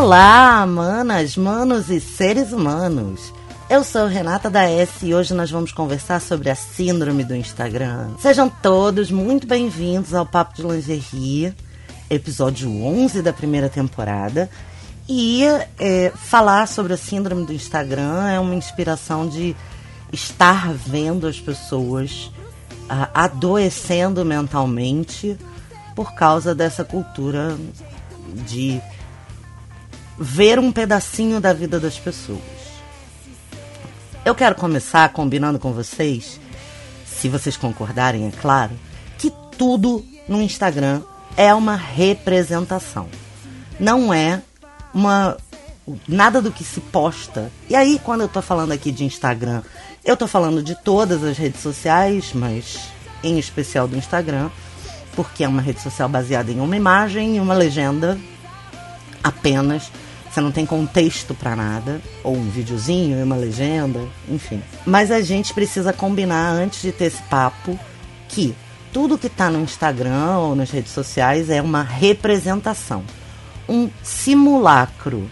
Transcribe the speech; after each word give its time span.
Olá, 0.00 0.64
manas, 0.64 1.36
manos 1.36 1.90
e 1.90 2.00
seres 2.00 2.52
humanos. 2.52 3.34
Eu 3.68 3.82
sou 3.82 4.06
Renata 4.06 4.48
da 4.48 4.62
S 4.62 5.04
e 5.04 5.12
hoje 5.12 5.34
nós 5.34 5.50
vamos 5.50 5.72
conversar 5.72 6.20
sobre 6.20 6.48
a 6.48 6.54
síndrome 6.54 7.24
do 7.24 7.34
Instagram. 7.34 8.10
Sejam 8.20 8.48
todos 8.48 9.10
muito 9.10 9.44
bem-vindos 9.44 10.14
ao 10.14 10.24
Papo 10.24 10.54
de 10.54 10.62
Lingerie, 10.62 11.52
episódio 12.08 12.70
11 12.70 13.22
da 13.22 13.32
primeira 13.32 13.68
temporada. 13.68 14.48
E 15.08 15.42
é, 15.80 16.12
falar 16.14 16.68
sobre 16.68 16.92
a 16.92 16.96
síndrome 16.96 17.44
do 17.44 17.52
Instagram 17.52 18.28
é 18.28 18.38
uma 18.38 18.54
inspiração 18.54 19.28
de 19.28 19.56
estar 20.12 20.72
vendo 20.74 21.26
as 21.26 21.40
pessoas 21.40 22.30
adoecendo 23.12 24.24
mentalmente 24.24 25.36
por 25.96 26.14
causa 26.14 26.54
dessa 26.54 26.84
cultura 26.84 27.58
de 28.46 28.80
ver 30.18 30.58
um 30.58 30.72
pedacinho 30.72 31.40
da 31.40 31.52
vida 31.52 31.78
das 31.78 31.98
pessoas. 31.98 32.40
Eu 34.24 34.34
quero 34.34 34.54
começar 34.54 35.08
combinando 35.10 35.58
com 35.58 35.72
vocês, 35.72 36.40
se 37.06 37.28
vocês 37.28 37.56
concordarem, 37.56 38.26
é 38.26 38.30
claro, 38.30 38.72
que 39.16 39.32
tudo 39.56 40.04
no 40.28 40.42
Instagram 40.42 41.02
é 41.36 41.54
uma 41.54 41.76
representação. 41.76 43.08
Não 43.78 44.12
é 44.12 44.42
uma 44.92 45.36
nada 46.06 46.42
do 46.42 46.50
que 46.50 46.64
se 46.64 46.80
posta. 46.80 47.50
E 47.68 47.76
aí, 47.76 48.00
quando 48.02 48.22
eu 48.22 48.28
tô 48.28 48.42
falando 48.42 48.72
aqui 48.72 48.90
de 48.90 49.04
Instagram, 49.04 49.62
eu 50.04 50.16
tô 50.16 50.26
falando 50.26 50.62
de 50.62 50.74
todas 50.74 51.22
as 51.22 51.38
redes 51.38 51.62
sociais, 51.62 52.32
mas 52.34 52.90
em 53.22 53.38
especial 53.38 53.86
do 53.86 53.96
Instagram, 53.96 54.50
porque 55.14 55.44
é 55.44 55.48
uma 55.48 55.62
rede 55.62 55.80
social 55.80 56.08
baseada 56.08 56.50
em 56.50 56.60
uma 56.60 56.76
imagem 56.76 57.36
e 57.36 57.40
uma 57.40 57.54
legenda 57.54 58.18
apenas 59.22 59.90
você 60.38 60.40
não 60.40 60.52
tem 60.52 60.64
contexto 60.64 61.34
para 61.34 61.56
nada, 61.56 62.00
ou 62.22 62.36
um 62.36 62.48
videozinho 62.48 63.18
e 63.18 63.22
uma 63.22 63.34
legenda, 63.34 64.00
enfim. 64.28 64.62
Mas 64.86 65.10
a 65.10 65.20
gente 65.20 65.52
precisa 65.52 65.92
combinar 65.92 66.52
antes 66.52 66.80
de 66.80 66.92
ter 66.92 67.06
esse 67.06 67.22
papo 67.24 67.76
que 68.28 68.54
tudo 68.92 69.18
que 69.18 69.26
está 69.26 69.50
no 69.50 69.60
Instagram 69.60 70.38
ou 70.38 70.54
nas 70.54 70.70
redes 70.70 70.92
sociais 70.92 71.50
é 71.50 71.60
uma 71.60 71.82
representação, 71.82 73.02
um 73.68 73.90
simulacro, 74.00 75.28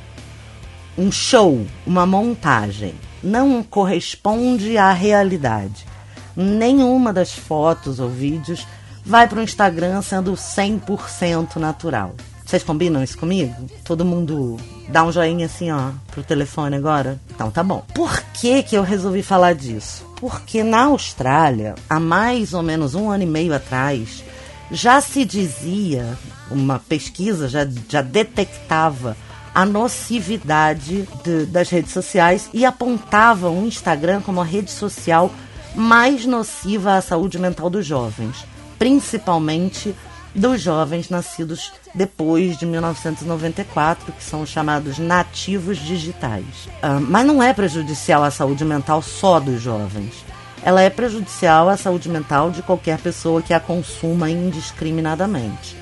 um 0.99 1.13
show, 1.13 1.65
uma 1.87 2.05
montagem. 2.05 2.95
Não 3.23 3.63
corresponde 3.63 4.77
à 4.77 4.93
realidade. 4.93 5.87
Nenhuma 6.35 7.13
das 7.13 7.33
fotos 7.33 8.01
ou 8.01 8.09
vídeos 8.09 8.67
vai 9.05 9.29
para 9.29 9.39
o 9.39 9.43
Instagram 9.43 10.03
sendo 10.03 10.33
100% 10.33 11.57
natural. 11.57 12.13
Vocês 12.45 12.65
combinam 12.65 13.05
isso 13.05 13.17
comigo? 13.17 13.55
Todo 13.85 14.05
mundo 14.05 14.59
dá 14.89 15.05
um 15.05 15.13
joinha 15.13 15.47
assim, 15.47 15.71
ó, 15.71 15.91
pro 16.11 16.23
telefone 16.23 16.77
agora? 16.77 17.21
Então 17.31 17.51
tá 17.51 17.63
bom. 17.63 17.85
Por 17.95 18.23
que 18.35 18.63
que 18.63 18.77
eu 18.77 18.83
resolvi 18.83 19.23
falar 19.23 19.55
disso? 19.55 20.05
Porque 20.17 20.63
na 20.63 20.85
Austrália, 20.85 21.75
há 21.89 22.01
mais 22.01 22.55
ou 22.55 22.63
menos 22.63 22.95
um 22.95 23.11
ano 23.11 23.25
e 23.25 23.27
meio 23.27 23.55
atrás, 23.55 24.25
já 24.71 25.01
se 25.01 25.25
dizia, 25.25 26.17
uma 26.51 26.79
pesquisa 26.79 27.49
já, 27.49 27.67
já 27.89 28.03
detectava 28.03 29.17
a 29.55 29.65
nocividade 29.65 31.09
de, 31.25 31.47
das 31.47 31.71
redes 31.71 31.93
sociais 31.93 32.51
e 32.53 32.65
apontava 32.65 33.49
o 33.49 33.67
Instagram 33.67 34.21
como 34.21 34.41
a 34.41 34.45
rede 34.45 34.71
social 34.71 35.31
mais 35.75 36.27
nociva 36.27 36.97
à 36.97 37.01
saúde 37.01 37.39
mental 37.39 37.71
dos 37.71 37.87
jovens, 37.87 38.45
principalmente 38.79 39.95
dos 40.37 40.61
jovens 40.61 41.09
nascidos 41.09 41.73
depois 41.95 42.59
de 42.59 42.67
1994, 42.67 44.13
que 44.13 44.23
são 44.23 44.43
os 44.43 44.51
chamados 44.51 44.99
nativos 44.99 45.79
digitais. 45.79 46.67
Uh, 46.83 47.01
mas 47.01 47.27
não 47.27 47.43
é 47.43 47.55
prejudicial 47.55 48.23
à 48.23 48.31
saúde 48.31 48.65
mental 48.65 49.01
só 49.01 49.41
dos 49.41 49.61
jovens. 49.61 50.25
Ela 50.63 50.83
é 50.83 50.91
prejudicial 50.91 51.69
à 51.69 51.77
saúde 51.77 52.09
mental 52.09 52.51
de 52.51 52.63
qualquer 52.63 52.99
pessoa 52.99 53.41
que 53.41 53.55
a 53.55 53.61
consuma 53.61 54.29
indiscriminadamente. 54.29 55.77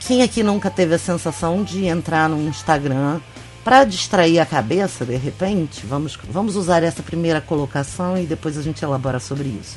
Quem 0.00 0.22
aqui 0.22 0.42
nunca 0.42 0.70
teve 0.70 0.94
a 0.94 0.98
sensação 0.98 1.62
de 1.62 1.86
entrar 1.86 2.28
no 2.28 2.40
Instagram 2.48 3.20
para 3.62 3.84
distrair 3.84 4.40
a 4.40 4.46
cabeça, 4.46 5.04
de 5.04 5.16
repente? 5.16 5.86
Vamos, 5.86 6.18
vamos 6.28 6.56
usar 6.56 6.82
essa 6.82 7.02
primeira 7.02 7.40
colocação 7.40 8.16
e 8.18 8.24
depois 8.24 8.56
a 8.56 8.62
gente 8.62 8.82
elabora 8.82 9.20
sobre 9.20 9.48
isso 9.48 9.76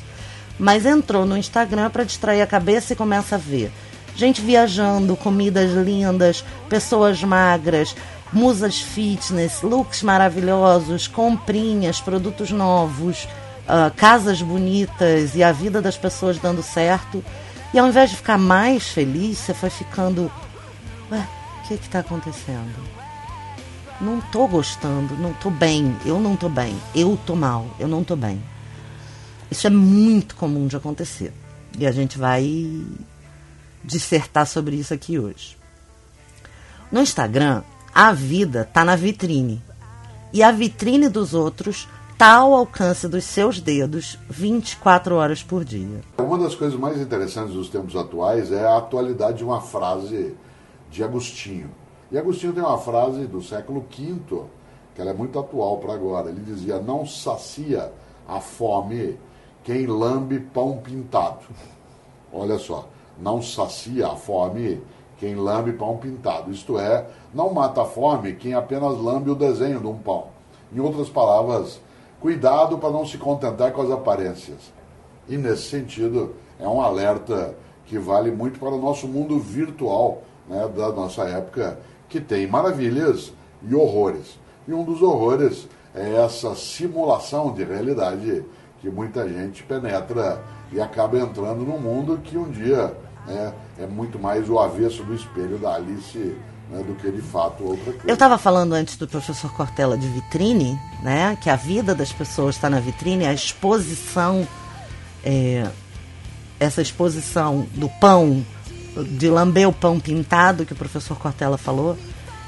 mas 0.58 0.86
entrou 0.86 1.24
no 1.26 1.36
Instagram 1.36 1.90
para 1.90 2.04
distrair 2.04 2.40
a 2.40 2.46
cabeça 2.46 2.92
e 2.92 2.96
começa 2.96 3.34
a 3.34 3.38
ver 3.38 3.72
gente 4.16 4.40
viajando, 4.40 5.14
comidas 5.14 5.70
lindas, 5.72 6.42
pessoas 6.68 7.22
magras, 7.22 7.94
musas 8.32 8.80
fitness, 8.80 9.62
looks 9.62 10.02
maravilhosos, 10.02 11.06
comprinhas, 11.06 12.00
produtos 12.00 12.50
novos, 12.50 13.24
uh, 13.64 13.94
casas 13.94 14.40
bonitas 14.40 15.34
e 15.34 15.42
a 15.42 15.52
vida 15.52 15.82
das 15.82 15.98
pessoas 15.98 16.38
dando 16.38 16.62
certo. 16.62 17.22
E 17.74 17.78
ao 17.78 17.86
invés 17.86 18.10
de 18.10 18.16
ficar 18.16 18.38
mais 18.38 18.88
feliz, 18.88 19.38
você 19.38 19.52
foi 19.52 19.70
ficando. 19.70 20.32
Ué, 21.12 21.26
o 21.62 21.68
que 21.68 21.74
está 21.74 21.98
acontecendo? 21.98 22.74
Não 24.00 24.20
tô 24.20 24.46
gostando, 24.46 25.14
não 25.16 25.32
tô 25.34 25.50
bem, 25.50 25.96
eu 26.04 26.20
não 26.20 26.36
tô 26.36 26.48
bem, 26.48 26.76
eu 26.94 27.18
tô 27.24 27.34
mal, 27.34 27.66
eu 27.78 27.88
não 27.88 28.04
tô 28.04 28.14
bem. 28.14 28.42
Isso 29.50 29.66
é 29.66 29.70
muito 29.70 30.36
comum 30.36 30.66
de 30.66 30.76
acontecer. 30.76 31.32
E 31.78 31.86
a 31.86 31.92
gente 31.92 32.18
vai 32.18 32.84
dissertar 33.84 34.46
sobre 34.46 34.76
isso 34.76 34.92
aqui 34.92 35.18
hoje. 35.18 35.56
No 36.90 37.00
Instagram, 37.00 37.62
a 37.94 38.12
vida 38.12 38.62
está 38.62 38.84
na 38.84 38.96
vitrine. 38.96 39.62
E 40.32 40.42
a 40.42 40.50
vitrine 40.50 41.08
dos 41.08 41.34
outros 41.34 41.88
está 42.12 42.36
ao 42.36 42.54
alcance 42.54 43.08
dos 43.08 43.24
seus 43.24 43.60
dedos 43.60 44.18
24 44.28 45.14
horas 45.16 45.42
por 45.42 45.64
dia. 45.64 46.00
Uma 46.18 46.38
das 46.38 46.54
coisas 46.54 46.78
mais 46.78 47.00
interessantes 47.00 47.54
dos 47.54 47.68
tempos 47.68 47.94
atuais 47.94 48.50
é 48.50 48.64
a 48.64 48.78
atualidade 48.78 49.38
de 49.38 49.44
uma 49.44 49.60
frase 49.60 50.34
de 50.90 51.04
Agostinho. 51.04 51.70
E 52.10 52.18
Agostinho 52.18 52.52
tem 52.52 52.62
uma 52.62 52.78
frase 52.78 53.26
do 53.26 53.42
século 53.42 53.84
V, 53.90 54.44
que 54.94 55.00
ela 55.00 55.10
é 55.10 55.14
muito 55.14 55.38
atual 55.38 55.78
para 55.78 55.92
agora. 55.92 56.30
Ele 56.30 56.40
dizia: 56.40 56.78
Não 56.78 57.04
sacia 57.04 57.92
a 58.26 58.40
fome 58.40 59.18
quem 59.66 59.84
lambe 59.84 60.38
pão 60.38 60.78
pintado. 60.78 61.40
Olha 62.32 62.56
só, 62.56 62.86
não 63.18 63.42
sacia 63.42 64.06
a 64.06 64.14
fome 64.14 64.80
quem 65.18 65.34
lambe 65.34 65.72
pão 65.72 65.96
pintado. 65.96 66.52
Isto 66.52 66.78
é, 66.78 67.04
não 67.34 67.52
mata 67.52 67.82
a 67.82 67.84
fome 67.84 68.34
quem 68.34 68.54
apenas 68.54 68.96
lambe 68.96 69.28
o 69.28 69.34
desenho 69.34 69.80
de 69.80 69.86
um 69.88 69.98
pão. 69.98 70.28
Em 70.72 70.78
outras 70.78 71.08
palavras, 71.08 71.80
cuidado 72.20 72.78
para 72.78 72.90
não 72.90 73.04
se 73.04 73.18
contentar 73.18 73.72
com 73.72 73.82
as 73.82 73.90
aparências. 73.90 74.72
E 75.28 75.36
nesse 75.36 75.62
sentido, 75.62 76.36
é 76.60 76.68
um 76.68 76.80
alerta 76.80 77.56
que 77.86 77.98
vale 77.98 78.30
muito 78.30 78.60
para 78.60 78.70
o 78.70 78.80
nosso 78.80 79.08
mundo 79.08 79.36
virtual 79.40 80.22
né, 80.48 80.68
da 80.76 80.92
nossa 80.92 81.24
época, 81.24 81.80
que 82.08 82.20
tem 82.20 82.46
maravilhas 82.46 83.32
e 83.68 83.74
horrores. 83.74 84.38
E 84.68 84.72
um 84.72 84.84
dos 84.84 85.02
horrores 85.02 85.66
é 85.92 86.24
essa 86.24 86.54
simulação 86.54 87.52
de 87.52 87.64
realidade 87.64 88.44
que 88.86 88.90
muita 88.90 89.28
gente 89.28 89.64
penetra 89.64 90.40
e 90.70 90.80
acaba 90.80 91.18
entrando 91.18 91.64
num 91.64 91.78
mundo 91.78 92.20
que 92.22 92.38
um 92.38 92.48
dia 92.48 92.96
né, 93.26 93.52
é 93.80 93.84
muito 93.84 94.16
mais 94.16 94.48
o 94.48 94.60
avesso 94.60 95.02
do 95.02 95.12
espelho 95.12 95.58
da 95.58 95.74
Alice 95.74 96.36
né, 96.70 96.84
do 96.86 96.94
que 96.94 97.10
de 97.10 97.20
fato 97.20 97.64
outra 97.64 97.92
coisa. 97.92 98.06
Eu 98.06 98.14
estava 98.14 98.38
falando 98.38 98.74
antes 98.74 98.96
do 98.96 99.08
professor 99.08 99.52
Cortella 99.54 99.98
de 99.98 100.06
vitrine, 100.06 100.78
né, 101.02 101.36
que 101.42 101.50
a 101.50 101.56
vida 101.56 101.96
das 101.96 102.12
pessoas 102.12 102.54
está 102.54 102.70
na 102.70 102.78
vitrine, 102.78 103.26
a 103.26 103.32
exposição, 103.32 104.46
é, 105.24 105.68
essa 106.60 106.80
exposição 106.80 107.66
do 107.74 107.88
pão, 108.00 108.46
de 109.18 109.28
lamber 109.28 109.68
o 109.68 109.72
pão 109.72 109.98
pintado, 109.98 110.64
que 110.64 110.72
o 110.72 110.76
professor 110.76 111.18
Cortella 111.18 111.58
falou, 111.58 111.98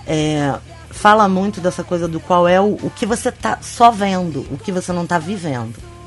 é, 0.06 0.56
fala 0.88 1.28
muito 1.28 1.60
dessa 1.60 1.82
coisa 1.82 2.06
do 2.06 2.20
qual 2.20 2.46
é 2.46 2.60
o, 2.60 2.74
o 2.74 2.92
que 2.94 3.04
você 3.04 3.28
está 3.28 3.58
só 3.60 3.90
vendo, 3.90 4.46
o 4.52 4.56
que 4.56 4.70
você 4.70 4.92
não 4.92 5.02
está 5.02 5.18
vivendo. 5.18 5.97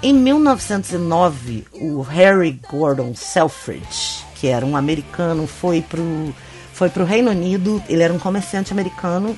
Em 0.00 0.14
1909, 0.14 1.66
o 1.72 2.02
Harry 2.02 2.60
Gordon 2.70 3.16
Selfridge, 3.16 4.24
que 4.36 4.46
era 4.46 4.64
um 4.64 4.76
americano, 4.76 5.44
foi 5.48 5.82
para 5.82 6.00
o 6.00 6.32
foi 6.72 6.88
pro 6.88 7.04
Reino 7.04 7.32
Unido. 7.32 7.82
Ele 7.88 8.04
era 8.04 8.12
um 8.12 8.18
comerciante 8.20 8.72
americano, 8.72 9.36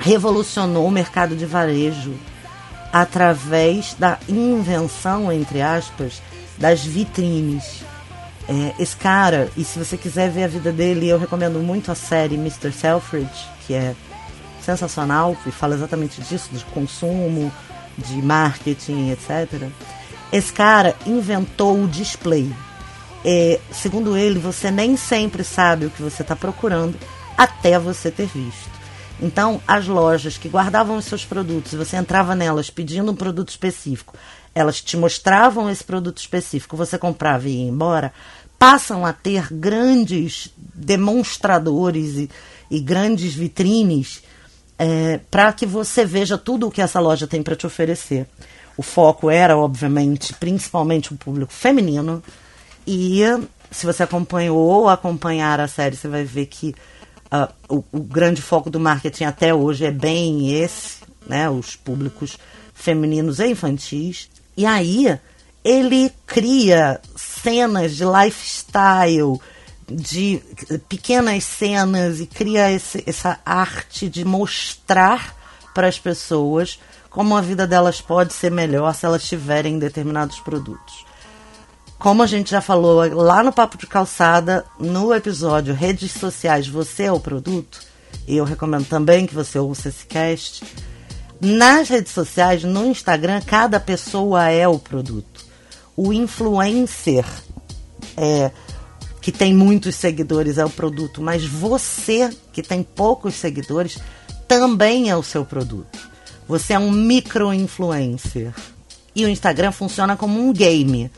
revolucionou 0.00 0.84
o 0.84 0.90
mercado 0.90 1.36
de 1.36 1.46
varejo 1.46 2.12
através 2.92 3.94
da 3.94 4.18
invenção, 4.28 5.30
entre 5.30 5.62
aspas, 5.62 6.20
das 6.58 6.84
vitrines. 6.84 7.84
É, 8.48 8.74
esse 8.82 8.96
cara, 8.96 9.48
e 9.56 9.62
se 9.62 9.78
você 9.78 9.96
quiser 9.96 10.28
ver 10.28 10.42
a 10.42 10.48
vida 10.48 10.72
dele, 10.72 11.08
eu 11.08 11.20
recomendo 11.20 11.60
muito 11.60 11.92
a 11.92 11.94
série 11.94 12.34
Mr. 12.34 12.72
Selfridge, 12.72 13.46
que 13.64 13.74
é 13.74 13.94
sensacional, 14.60 15.36
e 15.46 15.52
fala 15.52 15.76
exatamente 15.76 16.20
disso, 16.20 16.48
de 16.52 16.64
consumo, 16.64 17.52
de 17.96 18.20
marketing, 18.20 19.10
etc. 19.10 19.70
Esse 20.32 20.52
cara 20.52 20.96
inventou 21.06 21.82
o 21.82 21.88
display. 21.88 22.52
É, 23.24 23.60
segundo 23.72 24.16
ele, 24.16 24.38
você 24.38 24.70
nem 24.70 24.96
sempre 24.96 25.44
sabe 25.44 25.86
o 25.86 25.90
que 25.90 26.02
você 26.02 26.22
está 26.22 26.34
procurando 26.34 26.96
até 27.36 27.78
você 27.78 28.10
ter 28.10 28.26
visto. 28.26 28.70
Então, 29.22 29.60
as 29.68 29.86
lojas 29.86 30.38
que 30.38 30.48
guardavam 30.48 30.96
os 30.96 31.04
seus 31.04 31.24
produtos, 31.24 31.74
você 31.74 31.96
entrava 31.96 32.34
nelas 32.34 32.70
pedindo 32.70 33.12
um 33.12 33.16
produto 33.16 33.50
específico, 33.50 34.16
elas 34.54 34.80
te 34.80 34.96
mostravam 34.96 35.68
esse 35.68 35.84
produto 35.84 36.18
específico, 36.18 36.76
você 36.76 36.96
comprava 36.96 37.46
e 37.46 37.56
ia 37.56 37.68
embora, 37.68 38.12
passam 38.58 39.04
a 39.04 39.12
ter 39.12 39.52
grandes 39.52 40.50
demonstradores 40.56 42.16
e, 42.16 42.30
e 42.70 42.80
grandes 42.80 43.34
vitrines 43.34 44.22
é, 44.78 45.20
para 45.30 45.52
que 45.52 45.66
você 45.66 46.04
veja 46.06 46.38
tudo 46.38 46.66
o 46.66 46.70
que 46.70 46.80
essa 46.80 47.00
loja 47.00 47.26
tem 47.26 47.42
para 47.42 47.56
te 47.56 47.66
oferecer. 47.66 48.26
O 48.80 48.82
foco 48.82 49.28
era, 49.28 49.58
obviamente, 49.58 50.32
principalmente 50.32 51.12
o 51.12 51.16
público 51.18 51.52
feminino. 51.52 52.22
E 52.86 53.20
se 53.70 53.84
você 53.84 54.04
acompanhou 54.04 54.56
ou 54.56 54.88
acompanhar 54.88 55.60
a 55.60 55.68
série, 55.68 55.94
você 55.94 56.08
vai 56.08 56.24
ver 56.24 56.46
que 56.46 56.74
uh, 57.30 57.52
o, 57.68 57.84
o, 57.92 58.00
grande 58.00 58.40
foco 58.40 58.70
do 58.70 58.80
marketing 58.80 59.24
até 59.24 59.54
hoje 59.54 59.84
é 59.84 59.90
bem 59.90 60.62
esse, 60.62 61.02
né? 61.26 61.50
Os 61.50 61.76
públicos 61.76 62.38
femininos 62.72 63.38
e 63.38 63.48
infantis. 63.48 64.30
E 64.56 64.64
aí 64.64 65.20
ele 65.62 66.10
cria 66.26 67.02
cenas 67.14 67.94
de 67.94 68.04
lifestyle, 68.06 69.38
de 69.86 70.40
pequenas 70.88 71.44
cenas 71.44 72.18
e 72.18 72.24
cria 72.24 72.72
esse, 72.72 73.04
essa 73.06 73.38
arte 73.44 74.08
de 74.08 74.24
mostrar 74.24 75.36
para 75.74 75.86
as 75.86 75.98
pessoas 75.98 76.78
como 77.10 77.36
a 77.36 77.40
vida 77.40 77.66
delas 77.66 78.00
pode 78.00 78.32
ser 78.32 78.50
melhor 78.50 78.94
se 78.94 79.04
elas 79.04 79.24
tiverem 79.24 79.78
determinados 79.78 80.38
produtos. 80.38 81.04
Como 81.98 82.22
a 82.22 82.26
gente 82.26 82.52
já 82.52 82.62
falou 82.62 83.04
lá 83.22 83.42
no 83.42 83.52
Papo 83.52 83.76
de 83.76 83.86
Calçada, 83.86 84.64
no 84.78 85.12
episódio 85.12 85.74
Redes 85.74 86.12
Sociais 86.12 86.66
Você 86.66 87.02
é 87.02 87.12
o 87.12 87.20
Produto, 87.20 87.80
e 88.26 88.36
eu 88.36 88.44
recomendo 88.44 88.86
também 88.86 89.26
que 89.26 89.34
você 89.34 89.58
ouça 89.58 89.88
esse 89.88 90.06
cast. 90.06 90.64
Nas 91.40 91.88
redes 91.88 92.12
sociais, 92.12 92.64
no 92.64 92.86
Instagram, 92.86 93.40
cada 93.42 93.80
pessoa 93.80 94.48
é 94.48 94.66
o 94.68 94.78
produto. 94.78 95.44
O 95.96 96.12
influencer 96.12 97.26
é 98.16 98.50
que 99.20 99.32
tem 99.32 99.52
muitos 99.52 99.96
seguidores 99.96 100.58
é 100.58 100.64
o 100.64 100.70
produto, 100.70 101.20
mas 101.20 101.44
você 101.44 102.30
que 102.52 102.62
tem 102.62 102.82
poucos 102.82 103.34
seguidores 103.34 103.98
também 104.48 105.10
é 105.10 105.16
o 105.16 105.22
seu 105.22 105.44
produto. 105.44 106.09
Você 106.50 106.72
é 106.72 106.78
um 106.80 106.90
micro-influencer. 106.90 108.52
E 109.14 109.24
o 109.24 109.28
Instagram 109.28 109.70
funciona 109.70 110.16
como 110.16 110.40
um 110.40 110.52
game. 110.52 111.08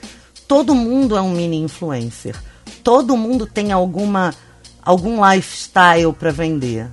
Todo 0.46 0.74
mundo 0.74 1.16
é 1.16 1.22
um 1.22 1.30
mini 1.30 1.56
influencer. 1.56 2.38
Todo 2.84 3.16
mundo 3.16 3.46
tem 3.46 3.72
alguma 3.72 4.34
algum 4.82 5.26
lifestyle 5.26 6.12
para 6.12 6.30
vender. 6.30 6.90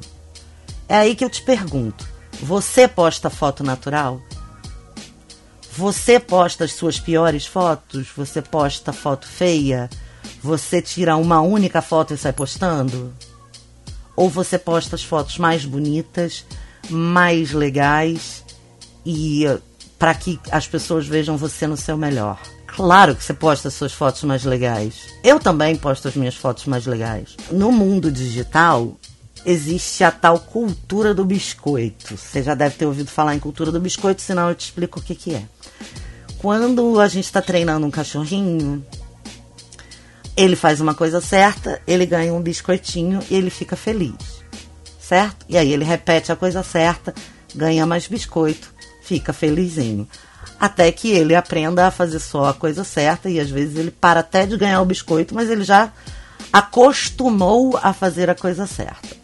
É 0.88 0.96
aí 0.96 1.16
que 1.16 1.26
eu 1.26 1.30
te 1.30 1.42
pergunto: 1.42 2.08
você 2.42 2.88
posta 2.88 3.30
foto 3.30 3.62
natural? 3.62 4.22
Você 5.74 6.18
posta 6.18 6.64
as 6.64 6.72
suas 6.72 6.98
piores 6.98 7.46
fotos? 7.46 8.08
Você 8.16 8.42
posta 8.42 8.94
foto 8.94 9.28
feia? 9.28 9.90
Você 10.42 10.82
tira 10.82 11.18
uma 11.18 11.42
única 11.42 11.82
foto 11.82 12.14
e 12.14 12.18
sai 12.18 12.32
postando? 12.32 13.14
Ou 14.16 14.30
você 14.30 14.58
posta 14.58 14.96
as 14.96 15.04
fotos 15.04 15.38
mais 15.38 15.66
bonitas, 15.66 16.46
mais 16.90 17.52
legais 17.52 18.44
e 19.06 19.46
para 19.98 20.14
que 20.14 20.40
as 20.52 20.68
pessoas 20.68 21.08
vejam 21.08 21.38
você 21.38 21.68
no 21.68 21.78
seu 21.78 21.98
melhor? 21.98 22.40
Claro 22.68 23.16
que 23.16 23.24
você 23.24 23.34
posta 23.34 23.68
as 23.68 23.74
suas 23.74 23.92
fotos 23.92 24.24
mais 24.24 24.44
legais. 24.46 25.08
Eu 25.24 25.40
também 25.40 25.76
posto 25.76 26.08
as 26.08 26.16
minhas 26.16 26.36
fotos 26.36 26.66
mais 26.66 26.86
legais. 26.86 27.36
No 27.52 27.72
mundo 27.72 28.12
digital, 28.12 28.96
existe 29.46 30.04
a 30.04 30.12
tal 30.12 30.40
cultura 30.40 31.14
do 31.14 31.26
biscoito. 31.26 32.16
Você 32.16 32.44
já 32.44 32.56
deve 32.56 32.76
ter 32.76 32.86
ouvido 32.86 33.10
falar 33.10 33.36
em 33.36 33.40
cultura 33.40 33.72
do 33.72 33.80
biscoito, 33.80 34.22
senão 34.22 34.50
eu 34.50 34.56
te 34.56 34.66
explico 34.66 35.00
o 35.00 35.04
que, 35.04 35.16
que 35.16 35.34
é. 35.34 35.44
Quando 36.38 37.00
a 37.00 37.08
gente 37.08 37.26
está 37.26 37.42
treinando 37.42 37.86
um 37.86 37.92
cachorrinho, 37.92 38.86
ele 40.38 40.56
faz 40.56 40.80
uma 40.80 40.94
coisa 40.94 41.20
certa, 41.20 41.82
ele 41.86 42.06
ganha 42.06 42.34
um 42.34 42.42
biscoitinho 42.42 43.20
e 43.30 43.36
ele 43.36 43.50
fica 43.50 43.76
feliz. 43.76 44.14
Certo? 45.10 45.44
E 45.50 45.58
aí 45.58 45.74
ele 45.74 45.84
repete 45.84 46.32
a 46.32 46.36
coisa 46.36 46.62
certa, 46.62 47.16
ganha 47.56 47.84
mais 47.84 48.08
biscoito, 48.08 48.72
fica 49.02 49.34
felizinho. 49.34 50.08
Até 50.60 50.92
que 50.92 51.10
ele 51.10 51.34
aprenda 51.34 51.88
a 51.88 51.92
fazer 51.92 52.20
só 52.20 52.46
a 52.46 52.54
coisa 52.54 52.84
certa 52.84 53.28
e 53.28 53.40
às 53.40 53.50
vezes 53.50 53.76
ele 53.76 53.90
para 53.90 54.20
até 54.20 54.46
de 54.46 54.56
ganhar 54.56 54.80
o 54.82 54.86
biscoito, 54.86 55.34
mas 55.34 55.50
ele 55.50 55.64
já 55.64 55.92
acostumou 56.54 57.76
a 57.82 57.92
fazer 57.92 58.30
a 58.30 58.36
coisa 58.36 58.68
certa. 58.68 59.18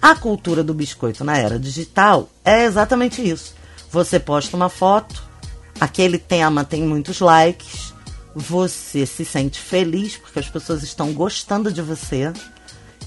A 0.00 0.16
cultura 0.16 0.64
do 0.64 0.74
biscoito 0.74 1.22
na 1.22 1.38
era 1.38 1.56
digital 1.56 2.28
é 2.44 2.64
exatamente 2.64 3.22
isso. 3.22 3.54
Você 3.92 4.18
posta 4.18 4.56
uma 4.56 4.68
foto, 4.68 5.22
aquele 5.80 6.18
tema 6.18 6.64
tem 6.64 6.82
muitos 6.82 7.20
likes, 7.20 7.94
você 8.34 9.06
se 9.06 9.24
sente 9.24 9.60
feliz 9.60 10.16
porque 10.16 10.40
as 10.40 10.48
pessoas 10.48 10.82
estão 10.82 11.12
gostando 11.12 11.72
de 11.72 11.80
você 11.80 12.32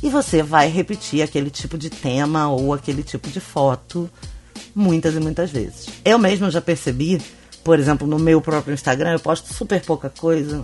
e 0.06 0.10
você 0.10 0.44
vai 0.44 0.69
repetir 0.69 1.24
aquele 1.24 1.50
tipo 1.50 1.80
de 1.80 1.90
tema 1.90 2.48
ou 2.48 2.72
aquele 2.72 3.02
tipo 3.02 3.28
de 3.28 3.40
foto 3.40 4.07
muitas 4.75 5.16
e 5.16 5.19
muitas 5.19 5.50
vezes. 5.50 5.88
Eu 6.06 6.19
mesmo 6.19 6.52
já 6.52 6.62
percebi, 6.62 7.19
por 7.63 7.80
exemplo, 7.80 8.07
no 8.07 8.19
meu 8.19 8.40
próprio 8.40 8.72
Instagram, 8.72 9.13
eu 9.13 9.19
posto 9.19 9.52
super 9.52 9.81
pouca 9.81 10.07
coisa, 10.07 10.63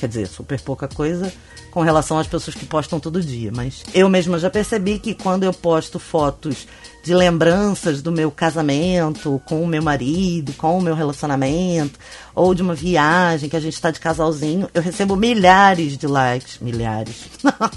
quer 0.00 0.08
dizer, 0.08 0.26
super 0.26 0.60
pouca 0.60 0.88
coisa 0.88 1.32
com 1.72 1.80
relação 1.80 2.18
às 2.18 2.26
pessoas 2.26 2.54
que 2.54 2.66
postam 2.66 3.00
todo 3.00 3.20
dia, 3.22 3.50
mas 3.52 3.82
eu 3.94 4.08
mesma 4.08 4.38
já 4.38 4.50
percebi 4.50 4.98
que 4.98 5.14
quando 5.14 5.42
eu 5.42 5.54
posto 5.54 5.98
fotos 5.98 6.68
de 7.02 7.14
lembranças 7.14 8.02
do 8.02 8.12
meu 8.12 8.30
casamento 8.30 9.40
com 9.46 9.62
o 9.62 9.66
meu 9.66 9.82
marido, 9.82 10.52
com 10.52 10.78
o 10.78 10.82
meu 10.82 10.94
relacionamento, 10.94 11.98
ou 12.34 12.54
de 12.54 12.60
uma 12.60 12.74
viagem 12.74 13.48
que 13.48 13.56
a 13.56 13.60
gente 13.60 13.72
está 13.72 13.90
de 13.90 13.98
casalzinho, 13.98 14.68
eu 14.74 14.82
recebo 14.82 15.16
milhares 15.16 15.96
de 15.96 16.06
likes, 16.06 16.58
milhares, 16.60 17.24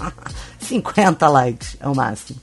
50 0.60 1.26
likes 1.28 1.76
é 1.80 1.88
o 1.88 1.94
máximo. 1.94 2.38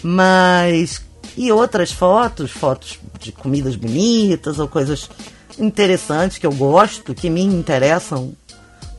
Mas 0.00 1.02
e 1.36 1.50
outras 1.50 1.90
fotos, 1.90 2.52
fotos 2.52 3.00
de 3.18 3.32
comidas 3.32 3.74
bonitas 3.74 4.60
ou 4.60 4.68
coisas 4.68 5.10
interessantes 5.58 6.38
que 6.38 6.46
eu 6.46 6.52
gosto, 6.52 7.14
que 7.14 7.28
me 7.28 7.42
interessam, 7.42 8.32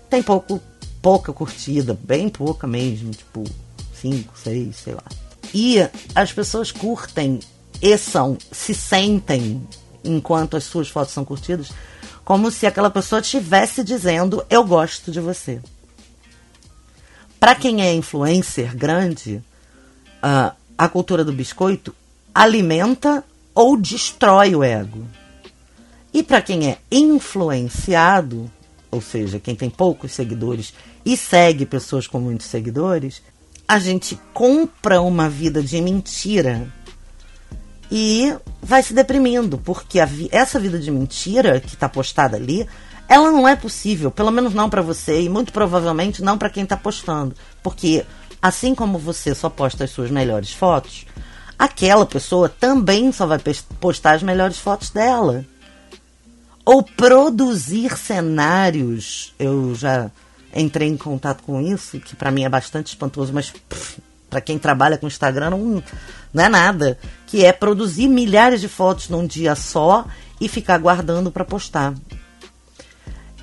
tem 0.10 0.22
pouco 0.22 0.62
pouca 1.04 1.34
curtida, 1.34 2.00
bem 2.02 2.30
pouca 2.30 2.66
mesmo, 2.66 3.12
tipo 3.12 3.44
5, 3.94 4.40
6, 4.40 4.76
sei 4.76 4.94
lá. 4.94 5.04
E 5.54 5.78
as 6.16 6.32
pessoas 6.32 6.72
curtem 6.72 7.42
e 7.82 7.98
são, 7.98 8.38
se 8.50 8.74
sentem, 8.74 9.62
enquanto 10.02 10.56
as 10.56 10.64
suas 10.64 10.88
fotos 10.88 11.14
são 11.14 11.26
curtidas, 11.26 11.70
como 12.24 12.50
se 12.50 12.66
aquela 12.66 12.90
pessoa 12.90 13.20
estivesse 13.20 13.84
dizendo: 13.84 14.46
Eu 14.50 14.64
gosto 14.64 15.12
de 15.12 15.20
você. 15.20 15.62
Para 17.38 17.54
quem 17.54 17.82
é 17.82 17.94
influencer 17.94 18.74
grande, 18.74 19.44
uh, 20.24 20.56
a 20.78 20.88
cultura 20.88 21.26
do 21.26 21.34
biscoito 21.34 21.94
alimenta 22.34 23.26
ou 23.54 23.76
destrói 23.76 24.56
o 24.56 24.64
ego. 24.64 25.06
E 26.14 26.24
para 26.24 26.42
quem 26.42 26.70
é 26.70 26.78
influenciado, 26.90 28.50
ou 28.90 29.02
seja, 29.02 29.40
quem 29.40 29.56
tem 29.56 29.70
poucos 29.70 30.14
seguidores 30.14 30.74
e 31.06 31.18
segue 31.18 31.66
pessoas 31.66 32.08
com 32.08 32.20
muitos 32.20 32.48
seguidores, 32.48 33.22
a 33.68 33.80
gente 33.80 34.20
compra 34.34 35.02
uma 35.02 35.30
vida 35.30 35.62
de 35.62 35.82
mentira 35.82 36.68
e 37.92 38.34
vai 38.62 38.82
se 38.82 38.94
deprimindo, 38.94 39.58
porque 39.58 40.04
vi 40.06 40.30
essa 40.32 40.60
vida 40.60 40.80
de 40.80 40.90
mentira 40.90 41.60
que 41.60 41.76
está 41.76 41.88
postada 41.88 42.38
ali, 42.38 42.68
ela 43.08 43.32
não 43.32 43.48
é 43.48 43.56
possível, 43.56 44.10
pelo 44.10 44.32
menos 44.32 44.54
não 44.54 44.70
para 44.70 44.82
você 44.82 45.22
e 45.22 45.30
muito 45.30 45.54
provavelmente 45.54 46.24
não 46.24 46.38
para 46.38 46.50
quem 46.50 46.64
está 46.64 46.76
postando, 46.76 47.36
porque 47.62 48.06
assim 48.42 48.74
como 48.74 48.98
você 48.98 49.36
só 49.36 49.50
posta 49.50 49.84
as 49.84 49.92
suas 49.92 50.10
melhores 50.10 50.52
fotos, 50.52 51.06
aquela 51.58 52.06
pessoa 52.06 52.50
também 52.50 53.12
só 53.12 53.26
vai 53.26 53.40
postar 53.80 54.14
as 54.14 54.24
melhores 54.24 54.58
fotos 54.58 54.90
dela. 54.90 55.46
Ou 56.66 56.82
produzir 56.82 57.98
cenários, 57.98 59.34
eu 59.38 59.76
já 59.76 60.10
entrei 60.56 60.88
em 60.88 60.98
contato 60.98 61.44
com 61.44 61.60
isso, 61.60 62.00
que 62.00 62.16
para 62.16 62.32
mim 62.32 62.44
é 62.44 62.50
bastante 62.50 62.88
espantoso, 62.88 63.34
mas 63.34 63.54
para 64.30 64.42
quem 64.42 64.58
trabalha 64.58 64.98
com 64.98 65.08
Instagram 65.08 65.52
não, 65.52 65.84
não 66.34 66.44
é 66.44 66.50
nada, 66.50 66.98
que 67.28 67.46
é 67.46 67.52
produzir 67.52 68.08
milhares 68.08 68.62
de 68.62 68.68
fotos 68.68 69.10
num 69.10 69.26
dia 69.26 69.56
só 69.56 70.06
e 70.40 70.48
ficar 70.48 70.78
guardando 70.80 71.32
para 71.32 71.46
postar. 71.46 71.94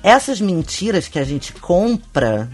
Essas 0.03 0.41
mentiras 0.41 1.07
que 1.07 1.19
a 1.19 1.23
gente 1.23 1.53
compra, 1.53 2.49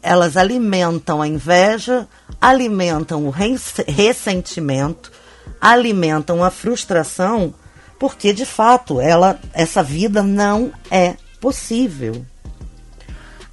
elas 0.00 0.36
alimentam 0.36 1.20
a 1.20 1.26
inveja, 1.26 2.08
alimentam 2.40 3.26
o 3.26 3.30
ressentimento, 3.30 5.12
alimentam 5.60 6.42
a 6.42 6.50
frustração, 6.50 7.52
porque 7.98 8.32
de 8.32 8.46
fato 8.46 9.00
ela, 9.00 9.38
essa 9.52 9.82
vida 9.82 10.22
não 10.22 10.72
é 10.90 11.16
possível. 11.40 12.24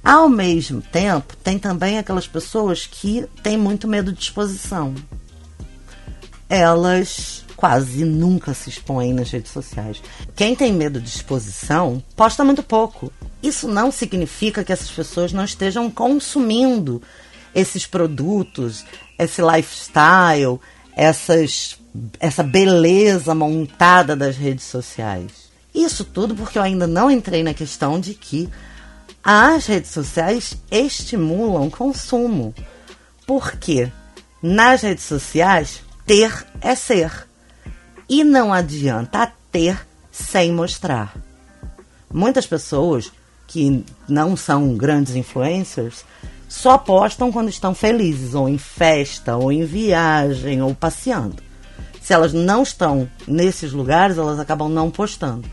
Ao 0.02 0.28
mesmo 0.28 0.80
tempo, 0.80 1.36
tem 1.36 1.58
também 1.58 1.98
aquelas 1.98 2.26
pessoas 2.26 2.86
que 2.86 3.26
têm 3.42 3.56
muito 3.56 3.86
medo 3.86 4.12
de 4.12 4.20
exposição. 4.20 4.94
elas 6.48 7.44
quase 7.60 8.06
nunca 8.06 8.54
se 8.54 8.70
expõem 8.70 9.12
nas 9.12 9.30
redes 9.30 9.52
sociais. 9.52 10.02
Quem 10.34 10.56
tem 10.56 10.72
medo 10.72 10.98
de 10.98 11.10
exposição 11.10 12.02
posta 12.16 12.42
muito 12.42 12.62
pouco. 12.62 13.12
Isso 13.42 13.68
não 13.68 13.92
significa 13.92 14.64
que 14.64 14.72
essas 14.72 14.90
pessoas 14.90 15.30
não 15.30 15.44
estejam 15.44 15.90
consumindo 15.90 17.02
esses 17.54 17.86
produtos, 17.86 18.86
esse 19.18 19.42
lifestyle, 19.42 20.58
essas, 20.96 21.78
essa 22.18 22.42
beleza 22.42 23.34
montada 23.34 24.16
das 24.16 24.36
redes 24.36 24.64
sociais. 24.64 25.50
Isso 25.74 26.02
tudo 26.02 26.34
porque 26.34 26.58
eu 26.58 26.62
ainda 26.62 26.86
não 26.86 27.10
entrei 27.10 27.42
na 27.42 27.52
questão 27.52 28.00
de 28.00 28.14
que 28.14 28.48
as 29.22 29.66
redes 29.66 29.90
sociais 29.90 30.56
estimulam 30.70 31.70
consumo. 31.70 32.54
Porque 33.26 33.90
nas 34.42 34.80
redes 34.80 35.04
sociais, 35.04 35.82
ter 36.06 36.46
é 36.62 36.74
ser. 36.74 37.28
E 38.08 38.24
não 38.24 38.52
adianta 38.52 39.30
ter 39.52 39.86
sem 40.10 40.50
mostrar. 40.52 41.14
Muitas 42.12 42.46
pessoas 42.46 43.12
que 43.46 43.84
não 44.08 44.36
são 44.36 44.74
grandes 44.76 45.14
influencers 45.14 46.04
só 46.48 46.78
postam 46.78 47.30
quando 47.30 47.48
estão 47.50 47.74
felizes, 47.74 48.34
ou 48.34 48.48
em 48.48 48.58
festa, 48.58 49.36
ou 49.36 49.52
em 49.52 49.64
viagem, 49.64 50.62
ou 50.62 50.74
passeando. 50.74 51.36
Se 52.00 52.14
elas 52.14 52.32
não 52.32 52.62
estão 52.62 53.08
nesses 53.28 53.72
lugares, 53.72 54.16
elas 54.16 54.40
acabam 54.40 54.68
não 54.68 54.90
postando. 54.90 55.48